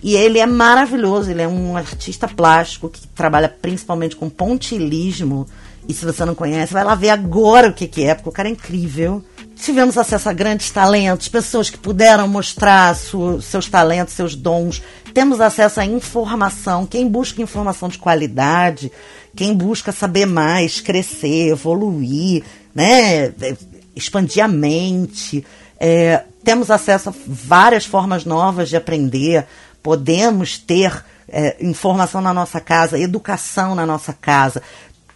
E 0.02 0.16
ele 0.16 0.40
é 0.40 0.46
maravilhoso, 0.46 1.32
ele 1.32 1.42
é 1.42 1.48
um 1.48 1.76
artista 1.76 2.28
plástico 2.28 2.90
que 2.90 3.08
trabalha 3.08 3.50
principalmente 3.50 4.16
com 4.16 4.30
pontilismo 4.30 5.48
E 5.88 5.94
se 5.94 6.06
você 6.06 6.24
não 6.24 6.36
conhece, 6.36 6.74
vai 6.74 6.84
lá 6.84 6.94
ver 6.94 7.10
agora 7.10 7.70
o 7.70 7.74
que, 7.74 7.88
que 7.88 8.04
é, 8.04 8.14
porque 8.14 8.30
o 8.30 8.32
cara 8.32 8.48
é 8.48 8.52
incrível. 8.52 9.24
Tivemos 9.56 9.98
acesso 9.98 10.30
a 10.30 10.34
grandes 10.34 10.70
talentos, 10.70 11.28
pessoas 11.28 11.70
que 11.70 11.78
puderam 11.78 12.28
mostrar 12.28 12.96
seus 13.41 13.68
talentos, 13.68 14.13
seus 14.13 14.36
dons. 14.36 14.84
Temos 15.13 15.39
acesso 15.39 15.80
à 15.80 15.86
informação. 15.86 16.86
Quem 16.86 17.08
busca 17.08 17.41
informação 17.41 17.88
de 17.88 17.98
qualidade, 17.98 18.91
quem 19.36 19.56
busca 19.56 19.91
saber 19.91 20.26
mais, 20.26 20.82
crescer, 20.82 21.50
evoluir, 21.50 22.44
né? 22.74 23.34
expandir 23.96 24.44
a 24.44 24.48
mente. 24.48 25.46
É, 25.80 26.24
temos 26.44 26.70
acesso 26.70 27.10
a 27.10 27.13
várias 27.26 27.86
formas 27.86 28.26
novas 28.26 28.70
de 28.70 28.76
aprender. 28.76 29.48
Podemos 29.82 30.58
ter 30.58 31.04
é, 31.30 31.56
informação 31.65 32.22
na 32.22 32.34
nossa 32.34 32.60
casa, 32.60 33.00
educação 33.00 33.74
na 33.74 33.86
nossa 33.86 34.13
casa. 34.13 34.62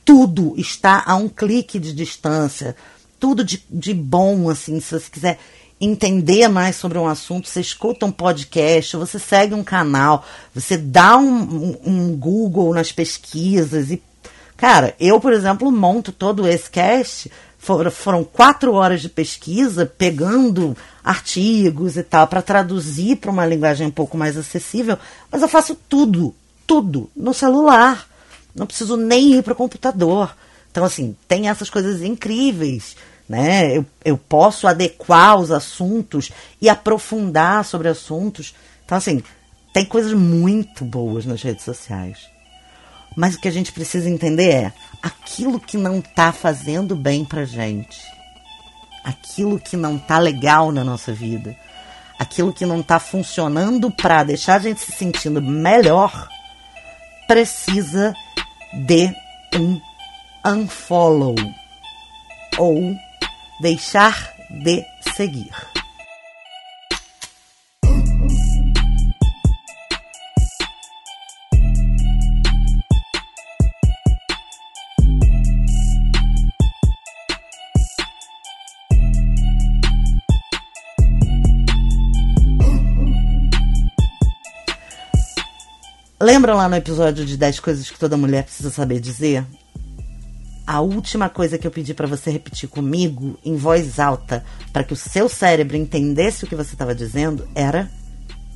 Tudo 0.06 0.54
está 0.58 1.04
a 1.06 1.16
um 1.16 1.28
clique 1.28 1.78
de 1.78 1.94
distância. 1.94 2.76
Tudo 3.20 3.44
de, 3.44 3.64
de 3.70 3.94
bom, 3.94 4.50
assim, 4.50 4.80
se 4.80 5.00
você 5.00 5.10
quiser 5.10 5.40
entender 5.82 6.48
mais 6.48 6.76
sobre 6.76 6.98
um 6.98 7.08
assunto, 7.08 7.48
você 7.48 7.62
escuta 7.62 8.06
um 8.06 8.12
podcast, 8.12 8.98
você 8.98 9.18
segue 9.18 9.54
um 9.54 9.64
canal, 9.64 10.26
você 10.54 10.78
dá 10.78 11.18
um, 11.18 11.42
um, 11.42 11.78
um 11.86 12.18
Google 12.18 12.74
nas 12.74 12.92
pesquisas 12.92 13.92
e 13.92 14.02
Cara, 14.60 14.94
eu, 15.00 15.22
por 15.22 15.32
exemplo, 15.32 15.72
monto 15.72 16.12
todo 16.12 16.46
esse 16.46 16.70
cast. 16.70 17.32
Foram, 17.58 17.90
foram 17.90 18.24
quatro 18.26 18.74
horas 18.74 19.02
de 19.02 19.08
pesquisa, 19.08 19.86
pegando 19.86 20.76
artigos 21.02 21.96
e 21.96 22.04
tal, 22.04 22.28
para 22.28 22.42
traduzir 22.42 23.16
para 23.16 23.32
uma 23.32 23.46
linguagem 23.46 23.88
um 23.88 23.92
pouco 23.92 24.18
mais 24.18 24.38
acessível. 24.38 24.98
Mas 25.32 25.42
eu 25.42 25.48
faço 25.48 25.76
tudo, 25.88 26.36
tudo, 26.68 27.10
no 27.16 27.34
celular. 27.34 28.06
Não 28.54 28.68
preciso 28.68 28.98
nem 28.98 29.36
ir 29.36 29.44
para 29.44 29.54
o 29.54 29.56
computador. 29.56 30.36
Então, 30.72 30.84
assim, 30.84 31.16
tem 31.28 31.50
essas 31.50 31.70
coisas 31.70 32.02
incríveis. 32.02 32.96
Né? 33.28 33.78
Eu, 33.78 33.86
eu 34.04 34.18
posso 34.18 34.68
adequar 34.68 35.38
os 35.38 35.52
assuntos 35.52 36.32
e 36.62 36.68
aprofundar 36.68 37.64
sobre 37.64 37.88
assuntos. 37.88 38.56
Então, 38.86 38.98
assim, 38.98 39.24
tem 39.74 39.86
coisas 39.86 40.14
muito 40.14 40.84
boas 40.84 41.26
nas 41.26 41.42
redes 41.42 41.64
sociais. 41.64 42.18
Mas 43.16 43.36
o 43.36 43.40
que 43.40 43.48
a 43.48 43.52
gente 43.52 43.72
precisa 43.72 44.10
entender 44.10 44.50
é 44.50 44.74
aquilo 45.02 45.60
que 45.60 45.78
não 45.78 46.00
está 46.00 46.32
fazendo 46.32 46.96
bem 46.96 47.26
pra 47.26 47.46
gente, 47.46 48.00
aquilo 49.04 49.60
que 49.60 49.76
não 49.76 49.98
tá 49.98 50.20
legal 50.20 50.72
na 50.72 50.84
nossa 50.84 51.12
vida, 51.12 51.56
aquilo 52.18 52.54
que 52.54 52.66
não 52.66 52.82
tá 52.84 53.00
funcionando 53.00 53.92
para 53.92 54.24
deixar 54.24 54.56
a 54.56 54.60
gente 54.60 54.82
se 54.82 54.92
sentindo 54.92 55.42
melhor, 55.42 56.30
precisa 57.28 58.14
de 58.74 59.14
um 59.56 59.80
unfollow 60.46 61.36
ou 62.58 62.96
deixar 63.62 64.34
de 64.64 64.84
seguir. 65.16 65.52
Lembra 86.22 86.54
lá 86.54 86.68
no 86.68 86.76
episódio 86.76 87.26
de 87.26 87.38
10 87.38 87.62
coisas 87.62 87.90
que 87.90 87.98
toda 87.98 88.18
mulher 88.18 88.44
precisa 88.44 88.70
saber 88.70 89.00
dizer? 89.00 89.46
A 90.70 90.82
última 90.82 91.30
coisa 91.30 91.58
que 91.58 91.66
eu 91.66 91.72
pedi 91.72 91.96
para 91.96 92.06
você 92.06 92.30
repetir 92.30 92.70
comigo 92.70 93.40
em 93.44 93.56
voz 93.56 94.00
alta, 94.00 94.46
para 94.72 94.84
que 94.84 94.94
o 94.94 94.96
seu 94.96 95.28
cérebro 95.28 95.76
entendesse 95.76 96.44
o 96.44 96.48
que 96.48 96.56
você 96.56 96.74
estava 96.74 96.94
dizendo, 96.94 97.50
era 97.56 97.90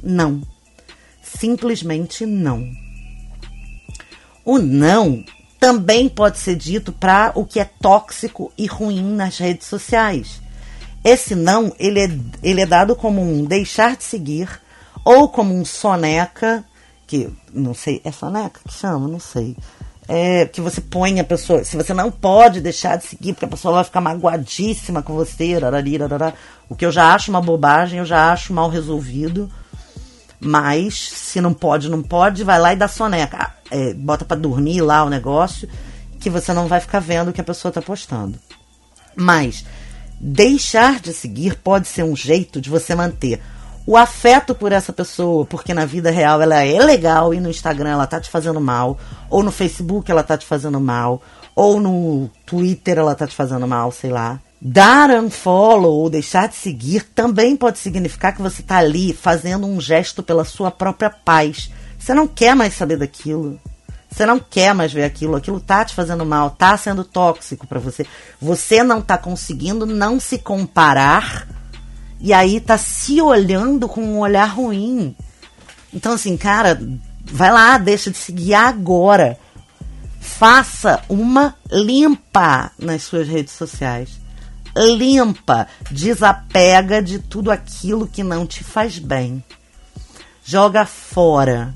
não. 0.04 0.40
Simplesmente 1.24 2.24
não. 2.24 2.72
O 4.46 4.60
não 4.60 5.26
também 5.60 6.08
pode 6.08 6.38
ser 6.38 6.56
dito 6.56 6.92
para 6.92 7.32
o 7.34 7.48
que 7.48 7.60
é 7.60 7.66
tóxico 7.66 8.54
e 8.56 8.68
ruim 8.68 9.16
nas 9.16 9.40
redes 9.40 9.66
sociais. 9.66 10.40
Esse 11.04 11.34
não, 11.34 11.74
ele 11.80 12.00
é, 12.00 12.20
ele 12.44 12.62
é 12.62 12.66
dado 12.68 12.96
como 12.96 13.24
um 13.24 13.44
deixar 13.44 13.98
de 13.98 14.04
seguir 14.04 14.62
ou 15.04 15.30
como 15.30 15.52
um 15.52 15.66
soneca 15.66 16.64
que 17.08 17.28
não 17.52 17.74
sei, 17.74 18.02
é 18.04 18.12
soneca 18.12 18.60
que 18.68 18.72
chama? 18.72 19.08
Não 19.08 19.20
sei. 19.20 19.58
É, 20.08 20.46
que 20.46 20.60
você 20.60 20.82
põe 20.82 21.20
a 21.20 21.24
pessoa, 21.24 21.64
se 21.64 21.78
você 21.78 21.94
não 21.94 22.12
pode 22.12 22.60
deixar 22.60 22.98
de 22.98 23.06
seguir, 23.06 23.34
porque 23.34 23.46
a 23.46 23.50
pessoa 23.50 23.76
vai 23.76 23.84
ficar 23.86 24.02
magoadíssima 24.02 25.02
com 25.02 25.14
você, 25.14 25.58
rarari, 25.58 25.98
rarara, 25.98 26.34
o 26.68 26.76
que 26.76 26.86
eu 26.86 26.92
já 26.92 27.14
acho 27.14 27.32
uma 27.32 27.42
bobagem, 27.42 28.00
eu 28.00 28.06
já 28.06 28.32
acho 28.34 28.54
mal 28.54 28.70
resolvido. 28.70 29.50
Mas, 30.40 30.96
se 31.00 31.40
não 31.40 31.54
pode, 31.54 31.90
não 31.90 32.04
pode, 32.04 32.44
vai 32.44 32.60
lá 32.60 32.74
e 32.74 32.76
dá 32.76 32.88
soneca. 32.88 33.54
É, 33.72 33.94
bota 33.94 34.26
para 34.26 34.36
dormir 34.36 34.82
lá 34.82 35.06
o 35.06 35.10
negócio, 35.10 35.70
que 36.20 36.30
você 36.30 36.52
não 36.52 36.68
vai 36.68 36.82
ficar 36.82 37.00
vendo 37.00 37.30
o 37.30 37.34
que 37.34 37.40
a 37.40 37.46
pessoa 37.46 37.72
tá 37.72 37.82
postando. 37.82 38.38
Mas, 39.16 39.64
deixar 40.20 41.00
de 41.00 41.14
seguir 41.14 41.56
pode 41.56 41.88
ser 41.88 42.04
um 42.04 42.16
jeito 42.16 42.60
de 42.60 42.70
você 42.70 42.94
manter 42.94 43.42
o 43.86 43.98
afeto 43.98 44.56
por 44.56 44.72
essa 44.72 44.94
pessoa, 44.94 45.46
porque 45.46 45.74
na 45.74 45.86
vida 45.86 46.10
real 46.10 46.42
ela 46.42 46.64
é 46.64 46.80
legal 46.80 47.34
e 47.34 47.40
no 47.40 47.50
Instagram 47.50 47.92
ela 47.92 48.08
tá 48.08 48.20
te 48.20 48.30
fazendo 48.30 48.62
mal, 48.62 48.98
ou 49.30 49.44
no 49.44 49.52
Facebook 49.52 50.10
ela 50.10 50.24
tá 50.24 50.38
te 50.38 50.46
fazendo 50.46 50.80
mal, 50.80 51.22
ou 51.56 51.80
no 51.80 52.30
Twitter 52.46 52.98
ela 52.98 53.16
tá 53.16 53.28
te 53.28 53.36
fazendo 53.36 53.68
mal, 53.68 53.92
sei 53.92 54.10
lá. 54.10 54.40
Dar 54.62 55.10
unfollow 55.10 55.92
ou 55.92 56.10
deixar 56.10 56.48
de 56.48 56.56
seguir 56.56 57.04
também 57.14 57.56
pode 57.56 57.78
significar 57.80 58.34
que 58.34 58.42
você 58.42 58.64
tá 58.64 58.78
ali 58.78 59.14
fazendo 59.14 59.68
um 59.68 59.82
gesto 59.82 60.24
pela 60.24 60.46
sua 60.46 60.72
própria 60.72 61.10
paz. 61.10 61.70
Você 62.00 62.14
não 62.14 62.26
quer 62.26 62.56
mais 62.56 62.74
saber 62.74 62.96
daquilo. 62.96 63.60
Você 64.10 64.26
não 64.26 64.40
quer 64.40 64.74
mais 64.74 64.94
ver 64.94 65.04
aquilo, 65.04 65.36
aquilo 65.36 65.60
tá 65.60 65.84
te 65.84 65.94
fazendo 65.94 66.26
mal, 66.26 66.52
tá 66.52 66.78
sendo 66.78 67.04
tóxico 67.04 67.68
para 67.68 67.80
você. 67.80 68.06
Você 68.40 68.84
não 68.84 69.02
tá 69.02 69.18
conseguindo 69.18 69.86
não 69.86 70.20
se 70.20 70.38
comparar 70.38 71.48
e 72.24 72.32
aí 72.32 72.62
tá 72.62 72.78
se 72.78 73.22
olhando 73.22 73.86
com 73.86 74.02
um 74.02 74.20
olhar 74.20 74.46
ruim. 74.46 75.14
Então, 75.94 76.14
assim, 76.14 76.38
cara, 76.38 76.82
vai 77.26 77.52
lá, 77.52 77.78
deixa 77.78 78.10
de 78.10 78.18
seguir 78.18 78.54
agora. 78.54 79.38
Faça 80.22 81.04
uma 81.10 81.54
limpa 81.70 82.72
nas 82.80 83.04
suas 83.04 83.28
redes 83.28 83.52
sociais. 83.52 84.22
Limpa. 84.74 85.68
Desapega 85.92 87.04
de 87.04 87.20
tudo 87.20 87.52
aquilo 87.52 88.08
que 88.08 88.24
não 88.24 88.48
te 88.48 88.64
faz 88.64 88.98
bem. 88.98 89.44
Joga 90.46 90.86
fora. 90.86 91.74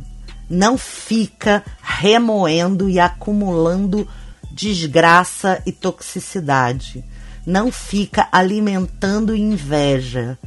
Não 0.50 0.78
fica 0.78 1.62
remoendo 1.82 2.90
e 2.90 3.02
acumulando 3.02 4.08
desgraça 4.50 5.62
e 5.66 5.74
toxicidade 5.74 7.04
não 7.48 7.72
fica 7.72 8.28
alimentando 8.30 9.34
inveja. 9.34 10.38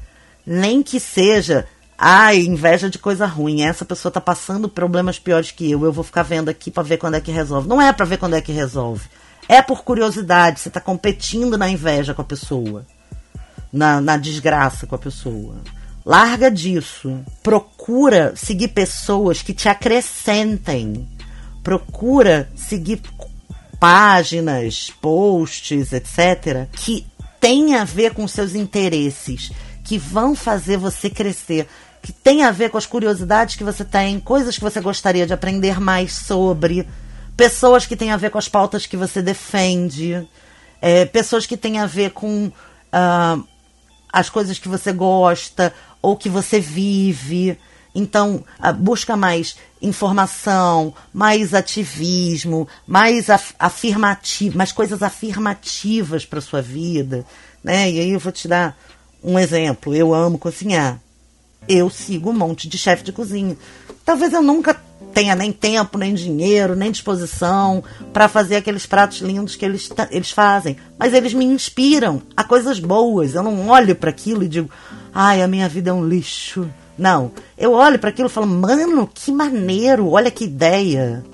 Nem 0.47 0.83
que 0.83 1.01
seja, 1.01 1.67
ah, 1.97 2.35
inveja 2.35 2.91
de 2.91 2.99
coisa 2.99 3.25
ruim. 3.25 3.63
Essa 3.63 3.87
pessoa 3.87 4.13
tá 4.13 4.21
passando 4.21 4.69
problemas 4.69 5.19
piores 5.19 5.51
que 5.51 5.71
eu. 5.71 5.83
Eu 5.83 5.93
vou 5.93 6.05
ficar 6.05 6.23
vendo 6.23 6.51
aqui 6.51 6.71
para 6.71 6.83
ver 6.83 6.99
quando 6.99 7.15
é 7.15 7.21
que 7.21 7.33
resolve. 7.33 7.67
Não 7.67 7.81
é 7.81 7.91
para 7.91 8.05
ver 8.05 8.19
quando 8.19 8.37
é 8.37 8.43
que 8.43 8.53
resolve. 8.53 9.09
É 9.49 9.63
por 9.63 9.83
curiosidade. 9.83 10.61
Você 10.61 10.69
tá 10.69 10.79
competindo 10.79 11.57
na 11.57 11.71
inveja 11.71 12.13
com 12.13 12.21
a 12.21 12.25
pessoa. 12.25 12.85
Na, 13.73 13.99
na 13.99 14.19
desgraça 14.19 14.87
com 14.87 14.95
a 14.95 14.99
pessoa. 14.99 15.55
Larga 16.05 16.51
disso. 16.51 17.19
Procura 17.43 18.35
seguir 18.37 18.69
pessoas 18.69 19.41
que 19.41 19.55
te 19.55 19.71
acrescentem. 19.71 21.09
Procura 21.63 22.51
seguir 22.55 23.01
páginas, 23.81 24.93
posts, 25.01 25.93
etc., 25.93 26.69
que 26.71 27.07
tem 27.41 27.75
a 27.75 27.85
ver 27.85 28.13
com 28.13 28.29
seus 28.29 28.55
interesses, 28.55 29.51
que 29.83 29.97
vão 29.97 30.37
fazer 30.37 30.77
você 30.77 31.09
crescer, 31.09 31.67
que 32.03 32.13
tem 32.13 32.45
a 32.45 32.51
ver 32.51 32.71
com 32.71 32.77
as 32.77 32.87
curiosidades 32.87 33.57
que 33.57 33.65
você 33.65 33.85
tem, 33.85 34.21
coisas 34.21 34.57
que 34.57 34.63
você 34.63 34.81
gostaria 34.81 35.27
de 35.27 35.33
aprender 35.33 35.81
mais 35.81 36.13
sobre, 36.13 36.87
pessoas 37.37 37.87
que 37.87 37.97
têm 37.97 38.11
a 38.11 38.19
ver 38.19 38.31
com 38.31 38.39
as 38.39 38.49
pautas 38.49 38.85
que 38.85 38.97
você 38.97 39.23
defende, 39.23 40.29
é, 40.81 41.07
pessoas 41.07 41.47
que 41.47 41.57
têm 41.57 41.79
a 41.79 41.87
ver 41.87 42.11
com 42.11 42.47
uh, 42.47 43.49
as 44.13 44.29
coisas 44.29 44.59
que 44.59 44.69
você 44.69 44.93
gosta 44.93 45.73
ou 46.03 46.17
que 46.17 46.29
você 46.29 46.61
vive. 46.61 47.59
Então, 47.95 48.45
busca 48.79 49.17
mais 49.17 49.57
informação, 49.83 50.95
mais 51.13 51.55
ativismo, 51.55 52.69
mais 52.87 53.29
af 53.31 53.55
afirmativo, 53.59 54.57
mais 54.57 54.73
coisas 54.73 55.03
afirmativas 55.03 56.25
para 56.25 56.41
sua 56.41 56.61
vida, 56.61 57.25
né? 57.65 57.91
E 57.91 58.01
aí 58.01 58.11
eu 58.11 58.21
vou 58.21 58.33
te 58.33 58.47
dar 58.47 58.79
um 59.23 59.39
exemplo. 59.39 59.95
Eu 59.95 60.15
amo 60.15 60.39
cozinhar. 60.39 61.01
Eu 61.69 61.91
sigo 61.91 62.31
um 62.31 62.35
monte 62.35 62.69
de 62.69 62.79
chefe 62.79 63.03
de 63.03 63.13
cozinha. 63.13 63.57
Talvez 64.05 64.33
eu 64.33 64.43
nunca 64.43 64.75
tenha 65.13 65.35
nem 65.35 65.53
tempo, 65.53 65.99
nem 65.99 66.15
dinheiro, 66.15 66.77
nem 66.77 66.91
disposição 66.91 67.83
para 68.13 68.29
fazer 68.29 68.57
aqueles 68.57 68.87
pratos 68.87 69.19
lindos 69.21 69.57
que 69.57 69.65
eles, 69.65 69.91
eles 70.11 70.31
fazem. 70.31 70.77
Mas 70.99 71.13
eles 71.13 71.35
me 71.35 71.45
inspiram 71.45 72.23
a 72.37 72.45
coisas 72.45 72.79
boas. 72.79 73.35
Eu 73.35 73.43
não 73.43 73.69
olho 73.69 73.95
para 73.95 74.11
aquilo 74.11 74.43
e 74.43 74.49
digo, 74.49 74.71
ai, 75.13 75.43
a 75.43 75.49
minha 75.49 75.69
vida 75.69 75.91
é 75.91 75.93
um 75.93 76.07
lixo. 76.07 76.69
Não. 77.01 77.33
Eu 77.57 77.73
olho 77.73 77.99
para 77.99 78.11
aquilo 78.11 78.29
e 78.29 78.31
falo, 78.31 78.47
mano, 78.47 79.09
que 79.13 79.33
maneiro, 79.33 80.11
olha 80.11 80.31
que 80.31 80.45
ideia. 80.45 81.25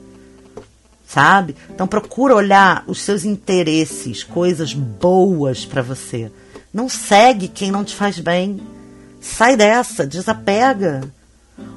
Sabe? 1.05 1.57
Então 1.69 1.89
procura 1.89 2.37
olhar 2.37 2.85
os 2.87 3.01
seus 3.01 3.25
interesses, 3.25 4.23
coisas 4.23 4.73
boas 4.73 5.65
para 5.67 5.83
você. 5.83 6.31
Não 6.73 6.89
segue 6.89 7.49
quem 7.49 7.73
não 7.73 7.83
te 7.83 7.97
faz 7.97 8.21
bem. 8.21 8.61
Sai 9.21 9.57
dessa, 9.57 10.07
desapega. 10.07 11.03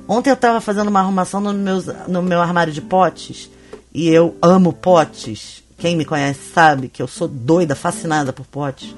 Ontem 0.08 0.30
eu 0.30 0.36
estava 0.36 0.62
fazendo 0.62 0.90
uma 0.90 1.00
arrumação 1.00 1.42
no 1.42 1.54
meu, 1.54 1.82
no 2.08 2.22
meu 2.22 2.42
armário 2.42 2.72
de 2.72 2.82
potes. 2.82 3.50
E 3.92 4.08
eu 4.08 4.38
amo 4.40 4.72
potes. 4.72 5.64
Quem 5.80 5.96
me 5.96 6.06
conhece 6.06 6.52
sabe 6.54 6.90
que 6.90 7.02
eu 7.02 7.08
sou 7.08 7.28
doida, 7.28 7.76
fascinada 7.76 8.32
por 8.32 8.46
potes. 8.46 8.94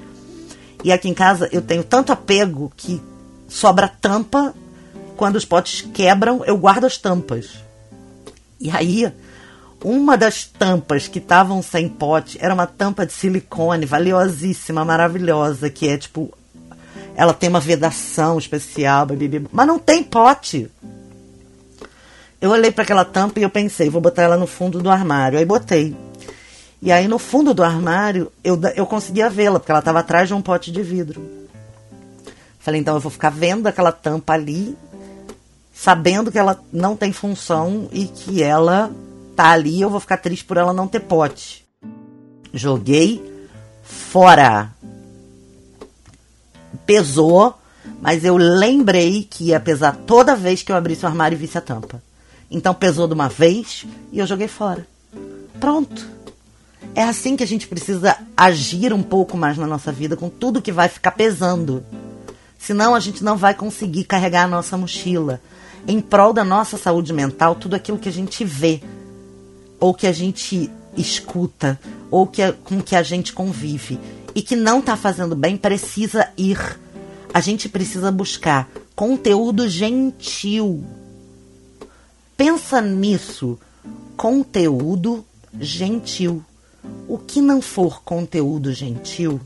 E 0.84 0.92
aqui 0.92 1.08
em 1.08 1.14
casa 1.14 1.48
eu 1.50 1.62
tenho 1.62 1.82
tanto 1.82 2.12
apego 2.12 2.70
que 2.76 3.00
sobra 3.48 3.88
tampa. 3.88 4.54
Quando 5.16 5.36
os 5.36 5.44
potes 5.44 5.82
quebram, 5.92 6.44
eu 6.44 6.56
guardo 6.56 6.84
as 6.84 6.96
tampas. 6.96 7.50
E 8.60 8.70
aí, 8.70 9.12
uma 9.82 10.16
das 10.16 10.44
tampas 10.44 11.08
que 11.08 11.18
estavam 11.18 11.62
sem 11.62 11.88
pote 11.88 12.38
era 12.40 12.54
uma 12.54 12.66
tampa 12.66 13.04
de 13.04 13.12
silicone, 13.12 13.86
valiosíssima, 13.86 14.84
maravilhosa, 14.84 15.68
que 15.68 15.88
é 15.88 15.96
tipo 15.96 16.32
ela 17.14 17.34
tem 17.34 17.48
uma 17.48 17.60
vedação 17.60 18.38
especial, 18.38 19.06
mas 19.50 19.66
não 19.66 19.78
tem 19.78 20.02
pote. 20.02 20.70
Eu 22.40 22.50
olhei 22.50 22.72
para 22.72 22.82
aquela 22.82 23.04
tampa 23.04 23.38
e 23.38 23.42
eu 23.42 23.50
pensei, 23.50 23.88
vou 23.90 24.00
botar 24.00 24.22
ela 24.22 24.36
no 24.36 24.46
fundo 24.46 24.80
do 24.80 24.90
armário. 24.90 25.38
Aí 25.38 25.44
botei. 25.44 25.96
E 26.80 26.90
aí 26.90 27.06
no 27.06 27.18
fundo 27.18 27.54
do 27.54 27.62
armário 27.62 28.32
eu, 28.42 28.58
eu 28.74 28.86
conseguia 28.86 29.28
vê-la, 29.30 29.60
porque 29.60 29.70
ela 29.70 29.78
estava 29.78 30.00
atrás 30.00 30.26
de 30.26 30.34
um 30.34 30.42
pote 30.42 30.72
de 30.72 30.82
vidro. 30.82 31.22
Falei, 32.58 32.80
então 32.80 32.94
eu 32.94 33.00
vou 33.00 33.10
ficar 33.10 33.30
vendo 33.30 33.66
aquela 33.66 33.92
tampa 33.92 34.32
ali, 34.32 34.76
sabendo 35.72 36.30
que 36.30 36.38
ela 36.38 36.62
não 36.72 36.96
tem 36.96 37.12
função 37.12 37.88
e 37.92 38.06
que 38.06 38.42
ela 38.42 38.90
tá 39.34 39.50
ali, 39.50 39.80
eu 39.80 39.90
vou 39.90 40.00
ficar 40.00 40.18
triste 40.18 40.44
por 40.44 40.56
ela 40.56 40.72
não 40.72 40.86
ter 40.86 41.00
pote. 41.00 41.64
Joguei 42.52 43.22
fora 43.82 44.70
pesou, 46.86 47.54
mas 48.00 48.24
eu 48.24 48.36
lembrei 48.36 49.26
que 49.28 49.44
ia 49.44 49.60
pesar 49.60 49.96
toda 50.06 50.36
vez 50.36 50.62
que 50.62 50.72
eu 50.72 50.76
abrisse 50.76 51.04
o 51.04 51.08
armário 51.08 51.36
e 51.36 51.38
visse 51.38 51.58
a 51.58 51.60
tampa. 51.60 52.02
Então 52.50 52.74
pesou 52.74 53.06
de 53.06 53.14
uma 53.14 53.28
vez 53.28 53.86
e 54.10 54.18
eu 54.18 54.26
joguei 54.26 54.48
fora. 54.48 54.86
Pronto. 55.58 56.06
É 56.94 57.02
assim 57.02 57.36
que 57.36 57.42
a 57.42 57.46
gente 57.46 57.66
precisa 57.66 58.16
agir 58.36 58.92
um 58.92 59.02
pouco 59.02 59.36
mais 59.36 59.56
na 59.56 59.66
nossa 59.66 59.90
vida 59.90 60.16
com 60.16 60.28
tudo 60.28 60.60
que 60.60 60.72
vai 60.72 60.88
ficar 60.88 61.12
pesando. 61.12 61.84
Senão 62.58 62.94
a 62.94 63.00
gente 63.00 63.24
não 63.24 63.36
vai 63.36 63.54
conseguir 63.54 64.04
carregar 64.04 64.44
a 64.44 64.48
nossa 64.48 64.76
mochila 64.76 65.40
em 65.86 66.00
prol 66.00 66.32
da 66.32 66.44
nossa 66.44 66.76
saúde 66.76 67.12
mental, 67.12 67.54
tudo 67.54 67.74
aquilo 67.74 67.98
que 67.98 68.08
a 68.08 68.12
gente 68.12 68.44
vê 68.44 68.80
ou 69.80 69.92
que 69.92 70.06
a 70.06 70.12
gente 70.12 70.70
escuta 70.96 71.78
ou 72.10 72.26
que, 72.26 72.52
com 72.64 72.80
que 72.80 72.94
a 72.94 73.02
gente 73.02 73.32
convive 73.32 73.98
e 74.34 74.42
que 74.42 74.54
não 74.54 74.80
está 74.80 74.96
fazendo 74.96 75.34
bem 75.34 75.56
precisa 75.56 76.28
ir. 76.36 76.78
A 77.34 77.40
gente 77.40 77.68
precisa 77.68 78.12
buscar 78.12 78.68
conteúdo 78.94 79.68
gentil. 79.68 80.84
Pensa 82.36 82.80
nisso. 82.80 83.58
Conteúdo 84.16 85.24
gentil. 85.58 86.44
O 87.08 87.18
que 87.18 87.40
não 87.40 87.62
for 87.62 88.02
conteúdo 88.02 88.72
gentil, 88.72 89.40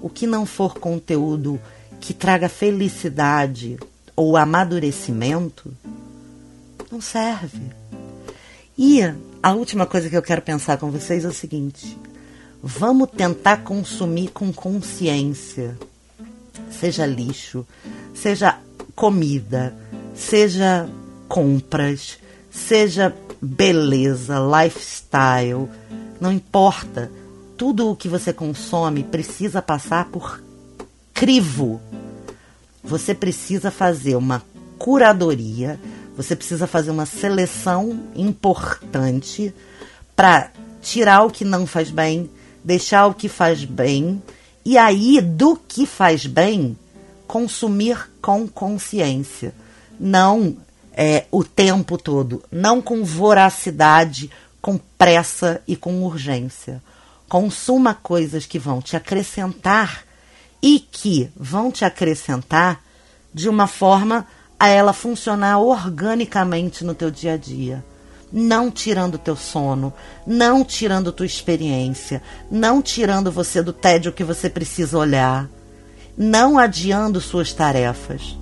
o 0.00 0.08
que 0.08 0.26
não 0.26 0.44
for 0.44 0.74
conteúdo 0.74 1.60
que 2.00 2.12
traga 2.12 2.48
felicidade 2.48 3.78
ou 4.14 4.36
amadurecimento, 4.36 5.72
não 6.90 7.00
serve. 7.00 7.72
E 8.76 9.00
a 9.42 9.52
última 9.52 9.86
coisa 9.86 10.08
que 10.08 10.16
eu 10.16 10.22
quero 10.22 10.42
pensar 10.42 10.78
com 10.78 10.90
vocês 10.90 11.24
é 11.24 11.28
o 11.28 11.32
seguinte: 11.32 11.98
Vamos 12.62 13.10
tentar 13.10 13.64
consumir 13.64 14.28
com 14.28 14.52
consciência. 14.52 15.76
Seja 16.70 17.04
lixo, 17.04 17.66
seja 18.14 18.58
comida, 18.94 19.74
seja 20.14 20.88
compras, 21.26 22.18
seja 22.52 23.12
beleza, 23.40 24.36
lifestyle, 24.38 25.68
não 26.20 26.30
importa. 26.30 27.10
Tudo 27.56 27.90
o 27.90 27.96
que 27.96 28.08
você 28.08 28.32
consome 28.32 29.02
precisa 29.02 29.60
passar 29.60 30.04
por 30.06 30.40
crivo. 31.12 31.80
Você 32.82 33.14
precisa 33.14 33.70
fazer 33.70 34.16
uma 34.16 34.42
curadoria, 34.78 35.78
você 36.16 36.34
precisa 36.34 36.66
fazer 36.66 36.90
uma 36.90 37.06
seleção 37.06 38.00
importante 38.14 39.54
para 40.16 40.50
tirar 40.80 41.22
o 41.22 41.30
que 41.30 41.44
não 41.44 41.66
faz 41.66 41.90
bem, 41.90 42.28
deixar 42.64 43.06
o 43.06 43.14
que 43.14 43.28
faz 43.28 43.64
bem 43.64 44.22
e 44.64 44.76
aí 44.76 45.20
do 45.20 45.56
que 45.56 45.86
faz 45.86 46.26
bem 46.26 46.76
consumir 47.26 48.10
com 48.20 48.46
consciência, 48.46 49.54
não 49.98 50.56
é, 50.92 51.24
o 51.30 51.42
tempo 51.42 51.96
todo, 51.96 52.44
não 52.52 52.82
com 52.82 53.02
voracidade, 53.04 54.30
com 54.60 54.78
pressa 54.98 55.62
e 55.66 55.74
com 55.74 56.04
urgência. 56.04 56.82
Consuma 57.28 57.94
coisas 57.94 58.44
que 58.44 58.58
vão 58.58 58.82
te 58.82 58.96
acrescentar 58.96 60.04
e 60.62 60.78
que 60.78 61.30
vão 61.36 61.70
te 61.70 61.84
acrescentar 61.84 62.80
de 63.34 63.48
uma 63.48 63.66
forma 63.66 64.26
a 64.58 64.68
ela 64.68 64.92
funcionar 64.92 65.58
organicamente 65.58 66.84
no 66.84 66.94
teu 66.94 67.10
dia 67.10 67.34
a 67.34 67.36
dia 67.36 67.84
não 68.32 68.70
tirando 68.70 69.18
teu 69.18 69.36
sono, 69.36 69.92
não 70.26 70.64
tirando 70.64 71.12
tua 71.12 71.26
experiência, 71.26 72.22
não 72.50 72.80
tirando 72.80 73.30
você 73.30 73.62
do 73.62 73.72
tédio 73.72 74.12
que 74.12 74.24
você 74.24 74.48
precisa 74.48 74.96
olhar, 74.96 75.48
não 76.16 76.58
adiando 76.58 77.20
suas 77.20 77.52
tarefas. 77.52 78.36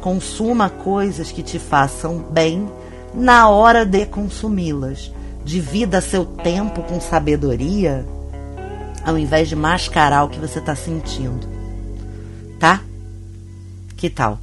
Consuma 0.00 0.68
coisas 0.68 1.30
que 1.30 1.42
te 1.42 1.58
façam 1.58 2.18
bem 2.18 2.68
na 3.14 3.48
hora 3.48 3.86
de 3.86 4.04
consumi-las. 4.06 5.12
Divida 5.44 6.00
seu 6.00 6.26
tempo 6.26 6.82
com 6.82 7.00
sabedoria, 7.00 8.04
ao 9.04 9.16
invés 9.16 9.48
de 9.48 9.56
mascarar 9.56 10.24
o 10.24 10.28
que 10.28 10.38
você 10.38 10.58
está 10.58 10.74
sentindo. 10.74 11.57
Que 13.98 14.08
tal? 14.08 14.38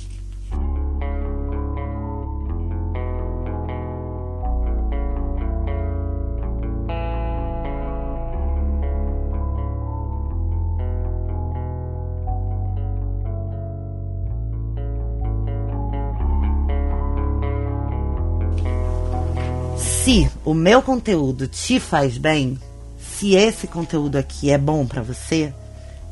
se 20.06 20.30
o 20.46 20.54
meu 20.54 20.84
conteúdo 20.84 21.48
te 21.48 21.80
faz 21.80 22.16
bem, 22.16 22.60
se 22.96 23.34
esse 23.34 23.66
conteúdo 23.66 24.18
aqui 24.18 24.52
é 24.52 24.58
bom 24.58 24.86
para 24.86 25.02
você, 25.02 25.52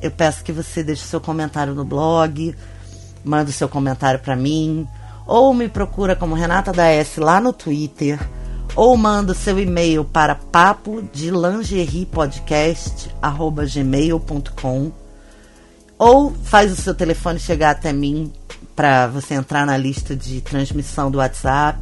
eu 0.02 0.10
peço 0.10 0.44
que 0.44 0.52
você 0.52 0.84
deixe 0.84 1.04
seu 1.04 1.22
comentário 1.22 1.76
no 1.76 1.86
blog, 1.86 2.56
manda 3.24 3.50
o 3.50 3.54
seu 3.54 3.70
comentário 3.70 4.20
para 4.20 4.36
mim, 4.36 4.88
ou 5.26 5.54
me 5.54 5.70
procura 5.70 6.16
como 6.16 6.36
Renata 6.36 6.72
da 6.72 6.86
S 6.88 7.20
lá 7.20 7.40
no 7.40 7.54
Twitter, 7.54 8.20
ou 8.76 8.98
manda 8.98 9.32
o 9.32 9.36
seu 9.36 9.60
e-mail 9.60 10.04
para 10.04 10.36
papo 10.36 11.02
de 11.14 11.32
gmail.com 13.72 14.92
ou 15.98 16.32
faz 16.32 16.72
o 16.72 16.76
seu 16.76 16.94
telefone 16.94 17.40
chegar 17.40 17.72
até 17.72 17.94
mim 17.94 18.34
para 18.76 19.08
você 19.08 19.36
entrar 19.36 19.66
na 19.66 19.78
lista 19.78 20.16
de 20.16 20.42
transmissão 20.42 21.10
do 21.12 21.20
WhatsApp. 21.20 21.80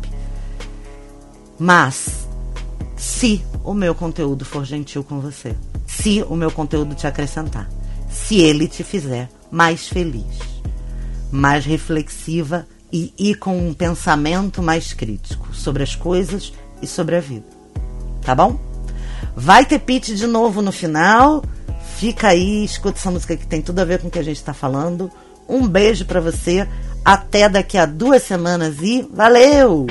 Mas, 1.57 2.27
se 2.97 3.43
o 3.63 3.73
meu 3.73 3.95
conteúdo 3.95 4.43
for 4.43 4.65
gentil 4.65 5.03
com 5.03 5.19
você, 5.19 5.55
se 5.87 6.23
o 6.29 6.35
meu 6.35 6.51
conteúdo 6.51 6.93
te 6.93 7.07
acrescentar, 7.07 7.69
se 8.09 8.39
ele 8.39 8.67
te 8.67 8.83
fizer 8.83 9.29
mais 9.49 9.87
feliz, 9.87 10.50
mais 11.31 11.65
reflexiva 11.65 12.67
e, 12.91 13.13
e 13.17 13.35
com 13.35 13.57
um 13.57 13.73
pensamento 13.73 14.61
mais 14.61 14.93
crítico 14.93 15.53
sobre 15.53 15.83
as 15.83 15.95
coisas 15.95 16.53
e 16.81 16.87
sobre 16.87 17.15
a 17.15 17.19
vida. 17.19 17.45
Tá 18.21 18.35
bom? 18.35 18.59
Vai 19.35 19.65
ter 19.65 19.79
pitch 19.79 20.09
de 20.09 20.27
novo 20.27 20.61
no 20.61 20.71
final. 20.71 21.43
Fica 21.97 22.29
aí, 22.29 22.63
escuta 22.63 22.97
essa 22.97 23.11
música 23.11 23.37
que 23.37 23.47
tem 23.47 23.61
tudo 23.61 23.79
a 23.79 23.85
ver 23.85 23.99
com 23.99 24.07
o 24.07 24.11
que 24.11 24.19
a 24.19 24.23
gente 24.23 24.37
está 24.37 24.53
falando. 24.53 25.09
Um 25.47 25.67
beijo 25.67 26.05
para 26.05 26.19
você. 26.19 26.67
Até 27.03 27.49
daqui 27.49 27.77
a 27.77 27.85
duas 27.85 28.21
semanas 28.23 28.75
e 28.81 29.07
valeu! 29.11 29.87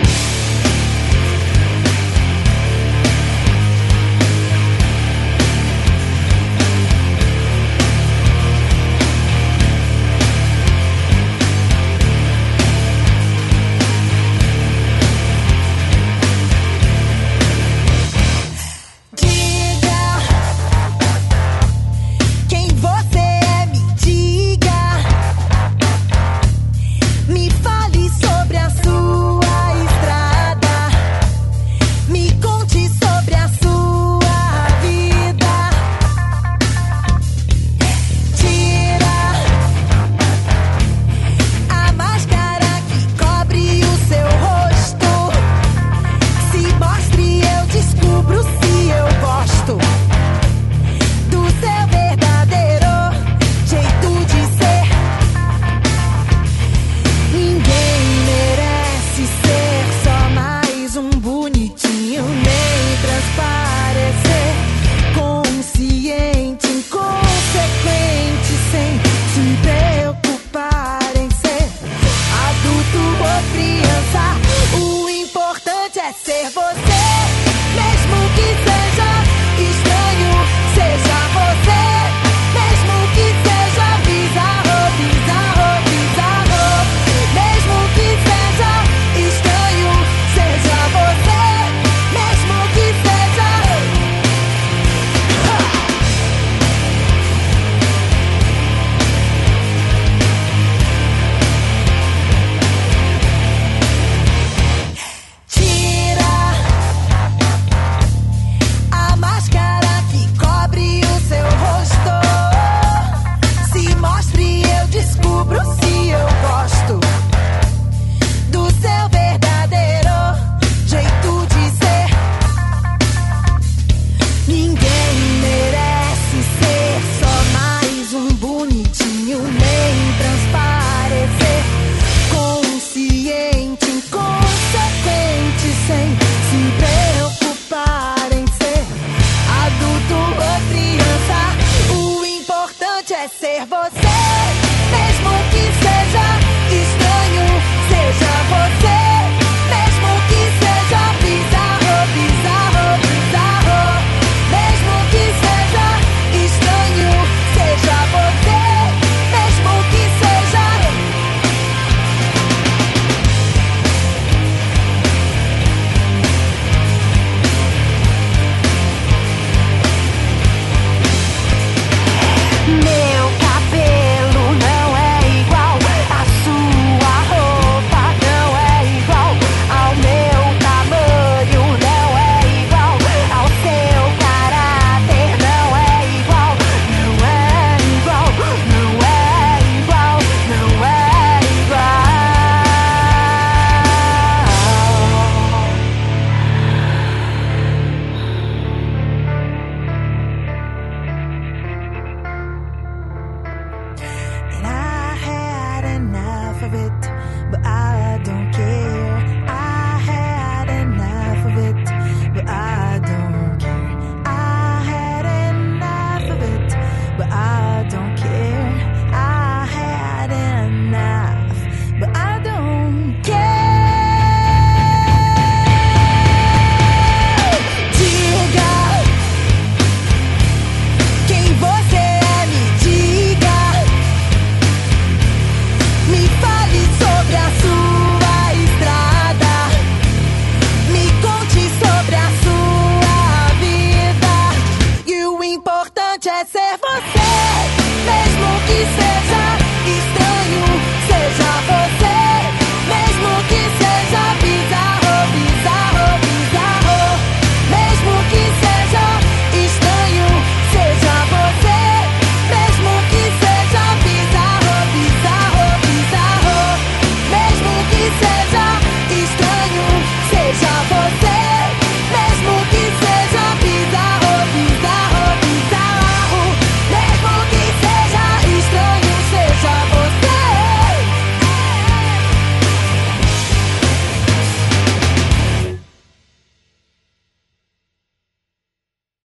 é 143.21 143.29
ser 143.29 143.67
você. 143.67 144.60